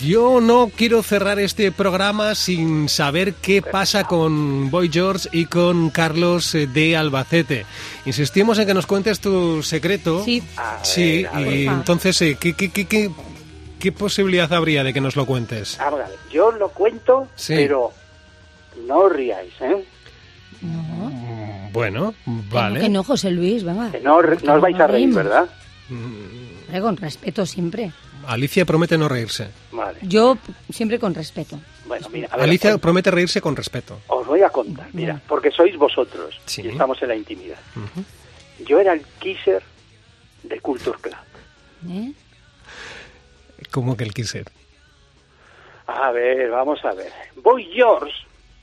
yo 0.06 0.40
no 0.42 0.72
quiero 0.76 1.04
cerrar 1.04 1.40
este 1.40 1.72
programa 1.72 2.36
sin 2.36 2.65
saber 2.88 3.34
qué 3.36 3.62
pasa 3.62 4.04
con 4.06 4.70
Boy 4.72 4.90
George 4.92 5.30
y 5.32 5.46
con 5.46 5.90
Carlos 5.90 6.54
eh, 6.56 6.68
de 6.68 6.96
Albacete 6.98 7.66
insistimos 8.06 8.58
en 8.60 8.68
que 8.68 8.74
nos 8.74 8.86
cuentes 8.86 9.20
tu 9.20 9.62
secreto 9.64 10.24
Sí. 10.24 10.44
A 10.58 10.80
sí 10.84 11.24
ver, 11.24 11.28
a 11.36 11.42
y 11.42 11.44
ver. 11.66 11.74
entonces 11.74 12.22
eh, 12.22 12.38
¿qué, 12.40 12.54
qué, 12.54 12.70
qué, 12.72 12.86
qué, 12.86 13.10
qué 13.80 13.92
posibilidad 13.92 14.52
habría 14.54 14.84
de 14.84 14.94
que 14.94 15.02
nos 15.02 15.16
lo 15.16 15.26
cuentes 15.26 15.80
a 15.80 15.90
ver, 15.90 16.06
yo 16.32 16.52
lo 16.52 16.70
cuento, 16.70 17.28
Sí. 17.36 17.54
pero 17.56 17.92
no 18.88 19.00
os 19.00 19.12
riáis, 19.14 19.54
¿eh? 19.62 19.86
Mm, 20.62 21.72
bueno 21.72 22.14
¿Cómo 22.26 22.44
vale 22.50 22.80
Que 22.80 22.90
no, 22.90 23.04
José 23.04 23.32
Luis, 23.32 23.64
venga. 23.64 23.92
Que 23.92 24.00
no, 24.00 24.18
os- 24.18 24.44
no 24.44 24.54
os 24.56 24.62
vais 24.62 24.80
a 24.80 24.88
reír. 24.88 25.14
¿verdad? 25.14 25.48
Con 26.82 26.98
respeto 26.98 27.46
siempre. 27.46 27.92
Alicia 28.28 28.66
promete 28.66 28.98
no 28.98 29.08
reírse 29.08 29.50
Vale. 29.72 30.00
Yo 30.02 30.38
siempre 30.72 31.00
con 31.00 31.14
respeto. 31.14 31.60
Bueno, 31.86 32.08
mira, 32.10 32.28
a 32.32 32.38
ver, 32.38 32.46
Alicia 32.46 32.76
os, 32.76 32.82
promete 32.82 33.12
reírse 33.12 33.42
con 33.42 33.56
respeto. 33.56 34.00
os 34.08 34.26
voy 34.26 34.42
a 34.42 34.50
contar, 34.50 34.88
mira, 34.94 35.22
porque 35.28 35.52
sois 35.52 35.76
vosotros 35.78 36.40
Sí. 36.46 36.62
y 36.64 36.70
estamos 36.70 37.02
en 37.02 37.10
la 37.10 37.16
intimidad. 37.16 37.58
Yo 38.66 38.80
era 38.80 38.94
el 38.94 39.02
kisser 39.20 39.62
de 40.44 40.60
Culture 40.62 40.98
Club. 41.02 41.16
¿eh? 41.90 42.14
Como 43.72 43.96
que 43.98 44.04
el 44.04 44.14
quiser. 44.14 44.46
A 45.88 46.12
ver, 46.12 46.50
vamos 46.50 46.84
a 46.84 46.94
ver. 46.94 47.12
Boy 47.44 47.66
George, 47.74 48.12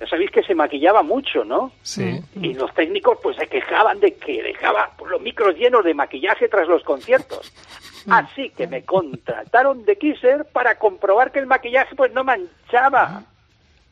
ya 0.01 0.07
sabéis 0.09 0.31
que 0.31 0.43
se 0.43 0.55
maquillaba 0.55 1.03
mucho, 1.03 1.45
¿no? 1.45 1.73
Sí. 1.83 2.21
Y 2.41 2.55
los 2.55 2.73
técnicos 2.75 3.19
pues 3.23 3.37
se 3.37 3.47
quejaban 3.47 4.01
de 4.01 4.15
que 4.17 4.43
dejaba 4.43 4.91
los 5.09 5.21
micros 5.21 5.55
llenos 5.57 5.85
de 5.85 5.95
maquillaje 5.95 6.49
tras 6.49 6.67
los 6.69 6.83
conciertos. 6.83 7.53
Así 8.09 8.51
que 8.51 8.67
me 8.67 8.85
contrataron 8.85 9.85
de 9.85 9.97
Kisser 9.97 10.45
para 10.47 10.79
comprobar 10.79 11.33
que 11.33 11.39
el 11.39 11.47
maquillaje 11.47 11.95
pues 11.95 12.13
no 12.13 12.25
manchaba. 12.25 13.25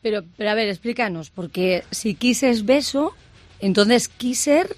Pero, 0.01 0.23
pero 0.37 0.49
a 0.49 0.53
ver, 0.55 0.67
explícanos, 0.69 1.29
porque 1.29 1.83
si 1.91 2.15
Kiss 2.15 2.43
es 2.43 2.65
beso, 2.65 3.15
entonces 3.59 4.07
Kisser... 4.07 4.75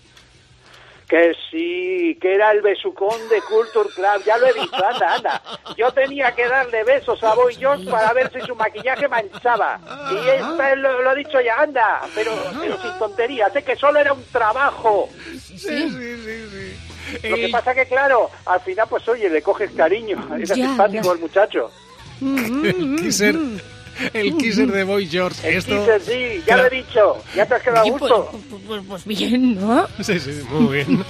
Que 1.08 1.34
sí, 1.52 2.18
que 2.20 2.34
era 2.34 2.52
el 2.52 2.62
besucón 2.62 3.20
de 3.30 3.40
Culture 3.42 3.90
Club, 3.94 4.24
ya 4.26 4.38
lo 4.38 4.48
he 4.48 4.54
dicho, 4.54 4.84
anda, 4.84 5.16
anda. 5.16 5.42
Yo 5.78 5.92
tenía 5.92 6.34
que 6.34 6.48
darle 6.48 6.84
besos 6.84 7.22
a 7.24 7.36
Boy 7.36 7.54
George 7.54 7.86
para 7.90 8.14
ver 8.14 8.32
si 8.34 8.42
su 8.42 8.56
maquillaje 8.56 9.08
manchaba. 9.08 9.80
Y 10.12 10.30
esta 10.30 10.76
lo, 10.76 11.04
lo 11.04 11.12
he 11.12 11.16
dicho 11.16 11.40
ya, 11.40 11.62
anda, 11.62 12.02
pero, 12.16 12.32
pero 12.60 12.82
sin 12.82 12.98
tonterías, 12.98 13.54
sé 13.54 13.64
que 13.64 13.76
solo 13.76 14.00
era 14.00 14.14
un 14.14 14.24
trabajo. 14.32 15.10
Lo 17.30 17.36
que 17.36 17.50
pasa 17.50 17.74
que, 17.74 17.86
claro, 17.86 18.30
al 18.46 18.60
final, 18.62 18.88
pues 18.90 19.08
oye, 19.08 19.30
le 19.30 19.42
coges 19.42 19.72
cariño, 19.72 20.18
es 20.40 20.50
Ya, 20.50 20.56
simpático 20.56 21.04
ya. 21.06 21.12
el 21.14 21.20
muchacho. 21.20 21.72
El 22.22 22.96
kisser, 23.02 23.36
el 24.14 24.38
kisser 24.38 24.72
de 24.72 24.84
Boy 24.84 25.08
George. 25.08 25.48
El 25.50 25.58
Esto... 25.58 25.78
Kisser, 25.80 26.02
sí, 26.02 26.44
ya 26.48 26.58
lo 26.58 26.66
he 26.68 26.70
dicho, 26.70 27.24
ya 27.36 27.46
te 27.46 27.56
has 27.56 27.62
quedado 27.62 27.80
a 27.80 27.84
Oye, 27.84 27.92
pues, 27.98 28.12
gusto. 28.12 28.30
pues- 28.50 28.62
pues- 28.68 28.84
pues 28.88 29.06
bien, 29.06 29.56
¿no? 29.60 29.88
Sí, 30.02 30.20
sí, 30.20 30.42
muy 30.50 30.74
bien. 30.84 31.04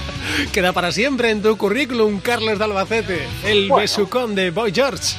Queda 0.52 0.72
para 0.72 0.92
siempre 0.92 1.30
en 1.30 1.42
tu 1.42 1.56
currículum, 1.56 2.20
Carlos 2.20 2.58
de 2.58 2.64
Albacete, 2.64 3.18
el 3.44 3.68
Bueno. 3.68 3.82
besucón 3.82 4.34
de 4.34 4.50
Boy 4.50 4.72
George. 4.72 5.16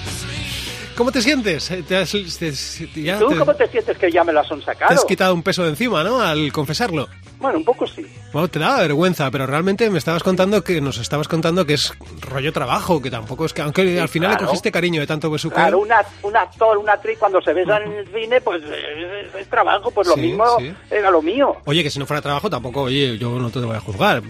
¿Cómo 0.96 1.12
te 1.12 1.22
sientes? 1.22 1.72
¿Te 1.88 1.98
has, 1.98 2.12
te- 2.12 3.02
ya 3.02 3.18
¿Tú 3.18 3.30
te- 3.30 3.36
cómo 3.38 3.56
te 3.56 3.68
sientes 3.68 3.98
que 3.98 4.12
ya 4.12 4.24
me 4.24 4.32
las 4.34 4.50
han 4.52 4.60
te 4.60 4.66
sacado? 4.66 4.94
has 4.94 5.04
quitado 5.06 5.34
un 5.34 5.42
peso 5.42 5.64
de 5.64 5.70
encima, 5.70 6.04
¿no? 6.04 6.22
Al 6.22 6.52
confesarlo. 6.52 7.10
Bueno, 7.42 7.58
un 7.58 7.66
poco 7.66 7.88
sí. 7.88 8.06
Bueno, 8.32 8.48
te 8.48 8.60
daba 8.60 8.80
vergüenza, 8.82 9.30
pero 9.32 9.48
realmente 9.48 9.90
me 9.90 9.98
estabas 9.98 10.22
contando 10.24 10.64
que 10.64 10.80
nos 10.80 10.98
estabas 11.00 11.28
contando 11.28 11.66
que 11.66 11.74
es 11.74 11.92
rollo 12.22 12.54
trabajo, 12.54 13.02
que 13.02 13.10
tampoco 13.10 13.46
es 13.46 13.54
que, 13.54 13.62
aunque 13.64 14.00
al 14.00 14.08
final 14.10 14.30
claro. 14.30 14.44
le 14.44 14.48
cogiste 14.48 14.72
cariño 14.72 15.02
de 15.02 15.08
tanto 15.08 15.30
besuqueo. 15.30 15.56
Claro, 15.58 15.80
una, 15.80 16.06
un 16.24 16.38
actor, 16.38 16.78
una 16.78 16.94
actriz, 16.94 17.18
cuando 17.18 17.42
se 17.42 17.52
besan 17.54 17.84
en 17.84 17.94
el 17.94 18.08
cine, 18.08 18.40
pues 18.42 18.62
eh, 18.64 19.26
es, 19.34 19.36
es 19.42 19.48
trabajo, 19.50 19.90
pues 19.92 20.08
lo 20.08 20.14
Sí, 20.14 20.22
mismo 20.22 20.46
sí. 20.60 20.72
era 20.92 21.10
lo 21.12 21.22
mío. 21.22 21.58
Oye, 21.66 21.84
que 21.84 21.90
si 21.90 21.98
no 22.00 22.06
fuera 22.06 22.22
trabajo 22.22 22.50
tampoco, 22.50 22.84
oye, 22.84 23.18
yo 23.18 23.32
no 23.40 23.50
te 23.50 23.60
voy 23.60 23.76
a 23.76 23.80
juzgar. 23.80 24.22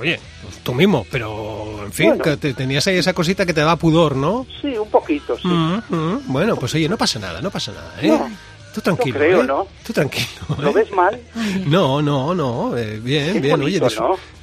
Oye, 0.00 0.20
pues 0.42 0.58
tú 0.58 0.74
mismo, 0.74 1.06
pero 1.10 1.84
en 1.84 1.92
fin, 1.92 2.08
Bueno. 2.10 2.24
que 2.24 2.36
te- 2.36 2.54
tenías 2.54 2.86
ahí 2.86 2.96
esa 2.98 3.14
cosita 3.14 3.46
que 3.46 3.54
te 3.54 3.60
daba 3.62 3.76
pudor, 3.76 4.14
¿no? 4.14 4.46
Sí, 4.60 4.76
un 4.76 4.90
poquito, 4.90 5.36
sí. 5.38 5.48
Mm, 5.48 5.82
mm. 5.88 6.20
Bueno, 6.26 6.56
pues 6.56 6.74
oye, 6.74 6.88
no 6.88 6.96
pasa 6.98 7.18
nada, 7.18 7.40
no 7.40 7.50
pasa 7.50 7.72
nada, 7.72 7.94
¿eh? 8.02 8.08
No, 8.08 8.28
Tú 8.74 8.80
tranquilo, 8.80 9.18
no 9.18 9.24
creo, 9.24 9.42
¿eh? 9.42 9.46
¿no? 9.46 9.68
Tú 9.86 9.92
tranquilo. 9.92 10.28
¿Lo 10.58 10.70
¿eh? 10.70 10.72
ves 10.74 10.92
mal? 10.92 11.20
No, 11.66 12.00
no, 12.02 12.34
no, 12.34 12.76
eh, 12.76 13.00
bien, 13.02 13.36
Es 13.36 13.42
bien, 13.42 13.60
oye, 13.62 13.80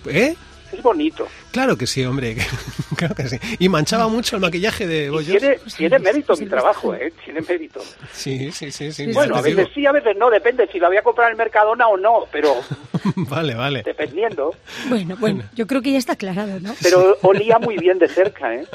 ¿Eh? 0.08 0.36
Es 0.72 0.82
bonito. 0.82 1.28
Claro 1.52 1.78
que 1.78 1.88
sí, 1.88 2.04
hombre, 2.04 2.36
claro 2.98 3.16
que 3.16 3.30
sí. 3.30 3.38
Y 3.60 3.70
manchaba 3.70 4.08
mucho 4.08 4.36
el 4.36 4.42
maquillaje 4.42 4.86
de 4.88 5.06
Y 5.06 5.10
Bollos. 5.10 5.38
tiene, 5.40 5.60
tiene 5.78 6.00
mérito 6.00 6.36
mi 6.36 6.48
trabajo, 6.48 6.94
¿eh? 6.96 7.14
Tiene 7.24 7.42
mérito. 7.42 7.82
Sí, 8.12 8.52
sí, 8.52 8.72
sí, 8.72 8.92
sí. 8.92 9.12
Bueno, 9.14 9.36
a 9.36 9.42
veces 9.42 9.68
sí, 9.74 9.86
a 9.86 9.92
veces 9.92 10.18
no, 10.18 10.30
depende 10.30 10.68
si 10.72 10.80
lo 10.80 10.88
había 10.88 11.02
comprado 11.02 11.30
en 11.30 11.34
el 11.34 11.38
Mercadona 11.38 11.88
o 11.88 11.98
no, 11.98 12.26
pero. 12.32 12.56
Vale, 13.16 13.54
vale. 13.54 13.84
dependiendo. 13.84 14.54
Bueno, 14.90 15.16
bueno, 15.20 15.44
yo 15.54 15.68
creo 15.68 15.82
que 15.82 15.92
ya 15.92 15.98
está 16.00 16.14
aclarado, 16.14 16.60
¿no? 16.60 16.74
Pero 16.82 17.18
olía 17.22 17.60
muy 17.60 17.78
bien 17.78 18.00
de 18.00 18.10
cerca, 18.10 18.54
¿eh? 18.56 18.66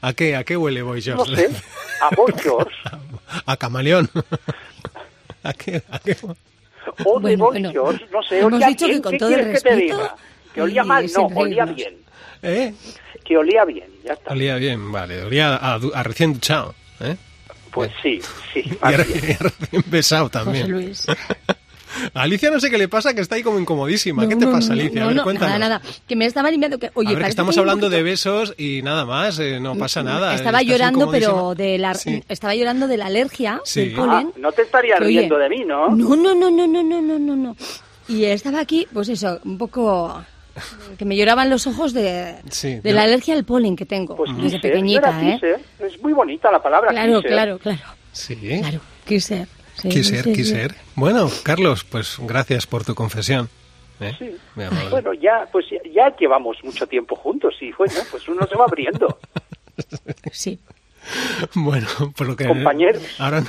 ¿A 0.00 0.12
qué, 0.12 0.36
a 0.36 0.44
qué 0.44 0.56
huele 0.56 0.82
Boy 0.82 0.98
No 1.06 1.24
George? 1.24 1.36
sé, 1.36 1.56
a 2.02 2.14
Boy 2.14 2.32
George 2.42 2.74
A 3.46 3.56
camaleón. 3.56 4.10
¿A 5.42 5.52
qué? 5.52 5.82
¿A 5.90 5.98
qué? 5.98 6.16
o 6.22 6.26
de 6.26 6.34
Bueno, 7.04 7.20
Boy 7.20 7.36
bueno. 7.36 7.70
George, 7.70 8.04
no 8.12 8.22
sé, 8.22 8.38
Hemos 8.40 8.52
olía 8.54 8.66
dicho 8.68 8.86
que 8.86 8.90
bien. 8.92 9.02
con 9.02 9.12
¿Qué 9.12 9.18
todo 9.18 9.28
el 9.30 9.34
quieres 9.36 9.62
que 9.62 9.68
te 9.68 9.74
respeto 9.76 9.96
diga? 9.96 10.16
Que 10.54 10.62
olía 10.62 10.84
mal, 10.84 11.06
no, 11.14 11.26
olía 11.26 11.64
bien. 11.66 11.96
¿Eh? 12.42 12.74
Que 13.24 13.36
olía 13.36 13.64
bien, 13.64 13.88
ya 14.04 14.14
está. 14.14 14.32
Olía 14.32 14.56
bien, 14.56 14.90
vale. 14.90 15.22
Olía 15.22 15.54
a, 15.56 15.74
a 15.74 16.02
recién 16.02 16.32
duchado. 16.32 16.74
¿eh? 17.00 17.16
Pues 17.70 17.92
sí, 18.02 18.20
sí, 18.52 18.62
Y 18.82 18.86
a, 18.86 18.90
y 18.90 18.94
a 18.94 18.96
recién 19.38 19.84
besado 19.86 20.24
José 20.28 20.32
también. 20.44 20.70
Luis. 20.70 21.06
A 22.14 22.22
Alicia 22.22 22.50
no 22.50 22.60
sé 22.60 22.70
qué 22.70 22.78
le 22.78 22.88
pasa, 22.88 23.14
que 23.14 23.20
está 23.20 23.36
ahí 23.36 23.42
como 23.42 23.58
incomodísima. 23.58 24.22
No, 24.22 24.28
¿Qué 24.28 24.36
te 24.36 24.46
no, 24.46 24.52
pasa, 24.52 24.72
Alicia? 24.72 25.00
No, 25.00 25.10
a 25.10 25.12
ver, 25.12 25.22
cuéntanos. 25.22 25.58
Nada, 25.58 25.78
nada. 25.78 25.94
Que 26.06 26.16
me 26.16 26.26
estaba 26.26 26.50
limpiando. 26.50 26.78
Que, 26.78 26.90
oye, 26.94 27.10
a 27.10 27.14
ver, 27.14 27.24
que 27.24 27.30
estamos 27.30 27.54
que 27.54 27.60
hablando 27.60 27.86
poquito... 27.86 27.96
de 27.96 28.02
besos 28.02 28.54
y 28.56 28.82
nada 28.82 29.04
más, 29.04 29.38
eh, 29.38 29.60
no 29.60 29.76
pasa 29.76 30.02
nada. 30.02 30.34
Estaba 30.34 30.62
llorando, 30.62 31.10
pero 31.10 31.54
de 31.54 31.78
la, 31.78 31.94
sí. 31.94 32.22
estaba 32.28 32.54
llorando 32.54 32.86
de 32.86 32.96
la 32.96 33.06
alergia 33.06 33.60
sí. 33.64 33.80
del 33.80 33.94
polen. 33.94 34.32
Ah, 34.34 34.38
no 34.38 34.52
te 34.52 34.62
estarías 34.62 35.00
riendo 35.00 35.36
oye, 35.36 35.44
de 35.44 35.48
mí, 35.50 35.64
¿no? 35.64 35.88
No, 35.90 36.16
no, 36.16 36.34
no, 36.34 36.50
no, 36.50 36.66
no, 36.66 36.82
no, 36.82 37.18
no, 37.18 37.36
no. 37.36 37.56
Y 38.08 38.24
estaba 38.24 38.60
aquí, 38.60 38.86
pues 38.92 39.08
eso, 39.10 39.38
un 39.44 39.58
poco 39.58 40.24
que 40.98 41.04
me 41.04 41.16
lloraban 41.16 41.50
los 41.50 41.66
ojos 41.66 41.92
de, 41.92 42.36
sí, 42.50 42.80
de 42.80 42.92
la 42.92 43.02
alergia 43.02 43.34
al 43.34 43.44
polen 43.44 43.76
que 43.76 43.86
tengo 43.86 44.16
pues 44.16 44.30
desde 44.36 44.60
pequeñita. 44.60 45.20
¿eh? 45.22 45.56
Es 45.78 46.00
muy 46.02 46.12
bonita 46.12 46.50
la 46.50 46.62
palabra. 46.62 46.90
Claro, 46.90 47.16
kisser. 47.16 47.30
claro, 47.30 47.58
claro. 47.58 47.78
Sí. 48.12 48.36
Claro, 48.60 48.80
kisser. 49.04 49.46
Sí, 49.80 49.88
Quiser, 49.88 50.24
sí, 50.24 50.30
sí. 50.30 50.36
quiser. 50.36 50.74
Bueno, 50.94 51.30
Carlos, 51.42 51.84
pues 51.84 52.16
gracias 52.20 52.66
por 52.66 52.84
tu 52.84 52.94
confesión. 52.94 53.48
¿eh? 54.00 54.14
Sí. 54.18 54.36
Bueno, 54.90 55.12
ya, 55.14 55.48
pues 55.52 55.66
ya, 55.70 55.78
ya 55.92 56.16
llevamos 56.16 56.56
mucho 56.64 56.86
tiempo 56.86 57.14
juntos 57.16 57.54
y 57.60 57.72
bueno, 57.72 57.94
pues 58.10 58.28
uno 58.28 58.46
se 58.46 58.56
va 58.56 58.64
abriendo. 58.64 59.18
Sí. 60.32 60.58
Bueno, 61.54 61.86
por 62.16 62.26
lo 62.26 62.34
que... 62.34 62.46
Compañeros. 62.46 63.00
Ahora 63.20 63.40
no. 63.40 63.46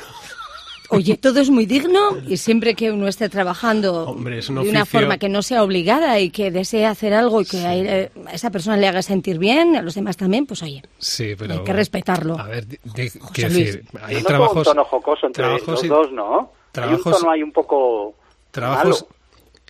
Oye, 0.91 1.17
todo 1.17 1.39
es 1.39 1.49
muy 1.49 1.65
digno 1.65 1.99
y 2.27 2.37
siempre 2.37 2.73
que 2.73 2.91
uno 2.91 3.07
esté 3.07 3.29
trabajando 3.29 4.05
Hombre, 4.09 4.39
es 4.39 4.49
un 4.49 4.55
de 4.63 4.69
una 4.69 4.85
forma 4.85 5.17
que 5.17 5.29
no 5.29 5.41
sea 5.43 5.63
obligada 5.63 6.19
y 6.19 6.29
que 6.31 6.49
desee 6.51 6.85
hacer 6.85 7.13
algo 7.13 7.41
y 7.41 7.45
que 7.45 7.57
a, 7.65 7.75
él- 7.75 8.09
a 8.27 8.31
esa 8.33 8.49
persona 8.49 8.75
le 8.77 8.87
haga 8.87 9.01
sentir 9.01 9.37
bien, 9.37 9.75
a 9.75 9.81
los 9.81 9.93
demás 9.95 10.17
también, 10.17 10.45
pues 10.45 10.63
oye, 10.63 10.81
Sí, 10.97 11.35
pero... 11.37 11.53
hay 11.53 11.63
que 11.63 11.73
respetarlo. 11.73 12.39
A 12.39 12.43
ver, 12.47 12.65
quiero 12.93 13.53
Luis. 13.53 13.65
decir, 13.65 13.83
hay 14.01 14.15
noto 14.15 14.27
trabajos... 14.27 14.57
un 14.57 14.63
tono 14.63 14.83
jocoso 14.85 15.27
entre 15.27 15.43
trabajos 15.43 15.67
los 15.67 15.83
y- 15.83 15.87
dos, 15.87 16.11
¿no? 16.11 16.51
trabajos- 16.71 17.05
hay 17.05 17.11
un 17.13 17.19
tono 17.19 17.31
ahí 17.31 17.43
un 17.43 17.51
poco 17.51 18.15
Trabajos... 18.51 19.01
malo. 19.03 19.15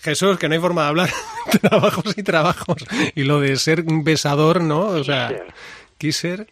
Jesús, 0.02 0.38
que 0.40 0.48
no 0.48 0.54
hay 0.56 0.62
forma 0.62 0.84
de 0.84 0.88
hablar. 0.88 1.10
trabajos 1.62 2.18
y 2.18 2.24
trabajos. 2.24 2.78
Y 3.16 3.24
lo 3.24 3.42
de 3.42 3.58
ser 3.58 3.82
un 3.86 4.06
besador, 4.06 4.62
¿no? 4.62 4.84
O 4.88 5.04
sea, 5.04 5.30
Kisser. 5.98 6.48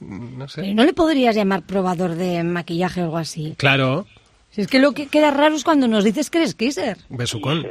No 0.00 0.48
sé. 0.48 0.62
Pero 0.62 0.74
no 0.74 0.84
le 0.84 0.92
podrías 0.92 1.34
llamar 1.36 1.62
probador 1.62 2.14
de 2.14 2.42
maquillaje 2.44 3.00
o 3.00 3.04
algo 3.04 3.18
así. 3.18 3.54
Claro, 3.56 4.06
Si 4.50 4.62
es 4.62 4.66
que 4.66 4.78
lo 4.80 4.92
que 4.92 5.06
queda 5.06 5.30
raro 5.30 5.54
es 5.54 5.64
cuando 5.64 5.86
nos 5.88 6.04
dices 6.04 6.30
que 6.30 6.38
eres 6.38 6.54
kisser. 6.54 6.96
besucón. 7.08 7.66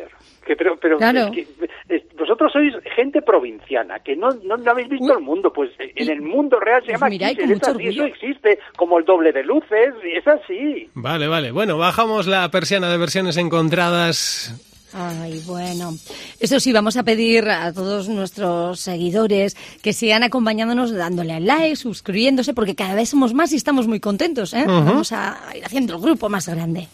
Que, 0.45 0.55
pero 0.55 0.77
pero 0.79 0.97
Claro. 0.97 1.27
es 1.27 1.31
que, 1.31 1.41
es- 1.89 2.03
vosotros 2.17 2.51
sois 2.51 2.73
gente 2.95 3.21
provinciana, 3.21 3.99
que 3.99 4.15
no, 4.15 4.29
no, 4.43 4.57
no 4.57 4.71
habéis 4.71 4.89
visto 4.89 5.05
Uy. 5.05 5.11
el 5.17 5.19
mundo. 5.23 5.51
Pues 5.53 5.71
en 5.79 6.09
el 6.09 6.21
mundo 6.21 6.59
real 6.59 6.81
se 6.81 6.87
Pues 6.87 6.99
llama 6.99 7.09
mira, 7.09 7.29
kisser, 7.29 7.59
así, 7.75 7.87
eso 7.87 8.03
existe, 8.05 8.59
como 8.75 8.97
el 8.99 9.05
doble 9.05 9.31
de 9.31 9.43
luces, 9.43 9.93
y 10.03 10.17
es 10.17 10.27
así. 10.27 10.89
Vale, 10.95 11.27
vale. 11.27 11.51
Bueno, 11.51 11.77
bajamos 11.77 12.27
la 12.27 12.49
persiana 12.51 12.89
de 12.89 12.97
versiones 12.97 13.37
encontradas. 13.37 14.53
Ay, 14.93 15.41
bueno. 15.45 15.95
Eso 16.39 16.59
sí, 16.59 16.71
vamos 16.73 16.97
a 16.97 17.03
pedir 17.03 17.47
a 17.49 17.71
todos 17.73 18.09
nuestros 18.09 18.79
seguidores 18.79 19.55
que 19.83 19.93
sigan 19.93 20.23
acompañándonos, 20.23 20.91
dándole 20.91 21.33
al 21.33 21.45
like, 21.45 21.75
suscribiéndose, 21.75 22.53
porque 22.53 22.75
cada 22.75 22.95
vez 22.95 23.09
somos 23.09 23.33
más 23.33 23.51
y 23.51 23.55
estamos 23.55 23.87
muy 23.87 23.99
contentos, 23.99 24.53
¿eh? 24.53 24.63
Vamos 24.65 25.11
a 25.11 25.37
ir 25.55 25.63
haciendo 25.63 25.95
el 25.95 26.01
grupo 26.01 26.27
más 26.29 26.47
grande. 26.47 26.87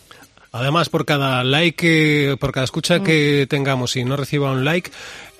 Además, 0.51 0.87
por 0.89 1.05
cada 1.05 1.43
like, 1.43 1.75
que- 1.75 2.37
por 2.37 2.51
cada 2.53 2.63
escucha 2.63 3.01
que 3.03 3.45
tengamos 3.49 3.95
y 3.97 4.05
no 4.05 4.15
reciba 4.15 4.51
un 4.51 4.63
like, 4.63 4.89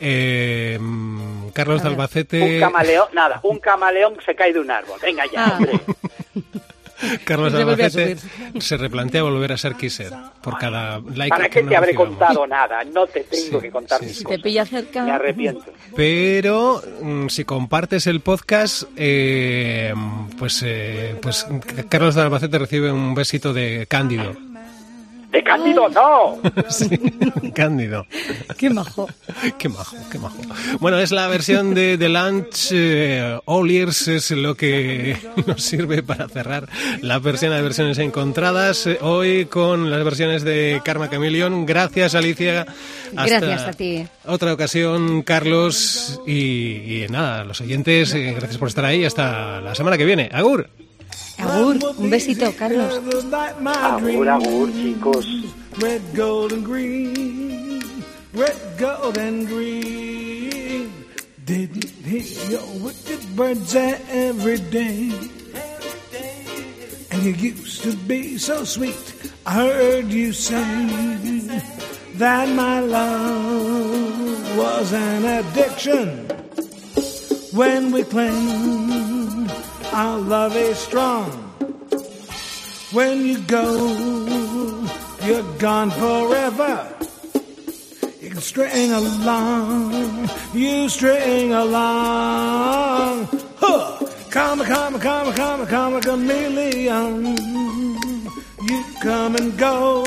eh, 0.02 0.78
mm, 0.80 1.50
Carlos 1.54 1.82
de. 1.84 1.88
Albacete, 1.90 2.42
Un 2.56 2.60
camaleón, 2.60 3.08
nada, 3.14 3.40
un 3.44 3.60
camaleón 3.60 4.16
se 4.26 4.36
cae 4.36 4.52
de 4.52 4.60
un 4.60 4.70
árbol. 4.72 5.00
Venga 5.02 5.24
ya, 5.32 5.46
Ah. 5.46 5.58
hombre. 5.58 5.80
Carlos 7.26 7.54
Albacete 7.54 8.18
se 8.60 8.78
replantea 8.78 9.24
volver 9.24 9.52
a 9.54 9.58
ser 9.58 9.76
Kisser 9.76 10.12
por 10.42 10.58
cada 10.58 11.00
like 11.00 11.30
¿Para 11.30 11.50
que 11.50 11.62
qué 11.62 11.68
te 11.68 11.76
habré 11.76 11.96
contado 11.96 12.48
nada? 12.48 12.84
No 12.84 13.06
te 13.08 13.24
tengo 13.24 13.60
Sí, 13.60 13.66
que 13.66 13.72
contar 13.72 14.00
sí, 14.00 14.06
mis 14.06 14.18
sí. 14.18 14.24
Te 14.26 14.40
pilla 14.40 14.66
cerca... 14.66 15.04
Me 15.04 15.12
arrepiento. 15.12 15.66
Pero 15.96 16.82
mm, 17.02 17.28
si 17.28 17.44
compartes 17.46 18.08
el 18.08 18.22
podcast, 18.22 18.84
eh, 18.96 19.94
pues, 20.38 20.62
eh, 20.66 21.16
pues 21.22 21.46
Carlos 21.90 22.16
de 22.16 22.22
Albacete 22.22 22.60
recibe 22.60 22.92
un 22.92 23.14
besito 23.16 23.54
de 23.54 23.86
Cándido. 23.88 24.36
¡De 25.36 25.44
Cándido, 25.44 25.90
no! 25.90 26.40
Sí, 26.70 26.88
Cándido. 27.54 28.08
Qué 28.58 28.70
majo. 28.70 29.10
Qué 29.58 29.68
majo, 29.68 29.98
qué 30.10 30.18
majo. 30.18 30.38
Bueno, 30.80 30.98
es 30.98 31.12
la 31.12 31.28
versión 31.28 31.74
de 31.74 31.98
The 31.98 32.08
Lunch. 32.08 32.70
eh, 32.72 33.38
All 33.44 33.70
Ears 33.70 34.08
es 34.08 34.32
lo 34.32 34.56
que 34.56 35.18
nos 35.46 35.62
sirve 35.62 36.02
para 36.04 36.30
cerrar 36.30 36.70
la 37.02 37.20
versión 37.20 37.52
de 37.52 37.62
versiones 37.62 37.98
encontradas. 37.98 38.88
eh, 38.88 38.98
hoy 39.02 39.46
con 39.48 39.92
las 39.92 40.06
versiones 40.06 40.44
de 40.44 40.82
Karma 40.86 41.10
Chameleon. 41.10 41.66
Gracias, 41.66 42.16
Alicia. 42.16 42.66
Hasta 43.18 43.40
Gracias 43.42 43.62
a 43.68 43.74
ti. 43.74 44.08
Otra 44.26 44.54
ocasión, 44.54 45.22
Carlos. 45.24 46.22
Y, 46.26 47.04
y 47.04 47.08
nada, 47.10 47.44
los 47.44 47.60
oyentes, 47.60 48.14
eh, 48.14 48.32
gracias 48.38 48.58
por 48.58 48.70
estar 48.70 48.86
ahí. 48.86 49.04
Hasta 49.04 49.60
la 49.60 49.76
semana 49.76 49.98
que 49.98 50.06
viene. 50.06 50.30
Agur. 50.32 50.70
Agur, 51.38 51.78
un 52.00 52.10
besito, 52.10 52.52
Carlos. 52.58 52.94
Agur, 52.94 54.30
agur, 54.30 54.68
chicos. 54.72 55.28
Red, 55.82 56.02
gold, 56.14 56.54
and 56.54 56.64
green. 56.66 58.04
Red, 58.34 58.56
gold, 58.78 59.18
and 59.18 59.48
green. 59.48 60.92
Didn't 61.46 61.86
hear 62.04 62.50
your 62.50 62.68
wicked 62.82 63.36
birds 63.36 63.76
every 63.76 64.58
day. 64.58 65.12
And 67.12 67.24
you 67.24 67.34
used 67.34 67.84
to 67.84 67.96
be 68.08 68.38
so 68.38 68.64
sweet. 68.64 69.14
I 69.46 69.68
heard 69.68 70.12
you 70.12 70.34
say 70.34 70.64
that 72.16 72.50
my 72.50 72.80
love 72.80 74.58
was 74.58 74.94
an 74.94 75.26
addiction. 75.26 76.28
When 77.54 77.92
we 77.92 78.04
claim 78.04 79.05
our 79.96 80.18
love 80.20 80.54
is 80.58 80.78
strong. 80.78 81.32
When 82.92 83.26
you 83.26 83.40
go, 83.40 83.66
you're 85.24 85.58
gone 85.58 85.90
forever. 85.90 86.86
You 88.22 88.30
can 88.30 88.42
string 88.42 88.92
along, 88.92 90.30
you 90.54 90.90
string 90.90 91.54
along. 91.54 93.30
Huh. 93.56 94.06
Come, 94.32 94.66
come, 94.66 95.00
come, 95.00 95.34
come, 95.34 95.66
come, 95.66 96.02
chameleon. 96.02 97.38
You 98.64 98.84
come 99.02 99.36
and 99.38 99.58
go, 99.58 100.04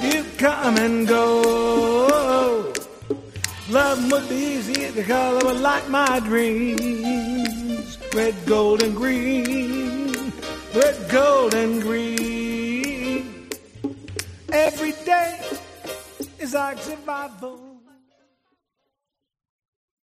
you 0.00 0.24
come 0.38 0.76
and 0.78 1.06
go. 1.06 2.72
Love 3.68 4.10
would 4.10 4.26
be 4.30 4.36
easy 4.36 4.84
if 4.84 4.94
the 4.94 5.02
color 5.02 5.44
would 5.44 5.60
like 5.60 5.86
my 5.90 6.18
dreams. 6.20 7.43
Red, 8.14 8.46
gold, 8.46 8.80
and 8.80 8.94
green. 8.94 10.32
Red, 10.72 11.10
gold, 11.10 11.52
and 11.52 11.82
green. 11.82 13.48
Every 14.52 14.92
day 15.04 15.40
is 16.38 16.54
our 16.54 16.76
survival. 16.76 17.63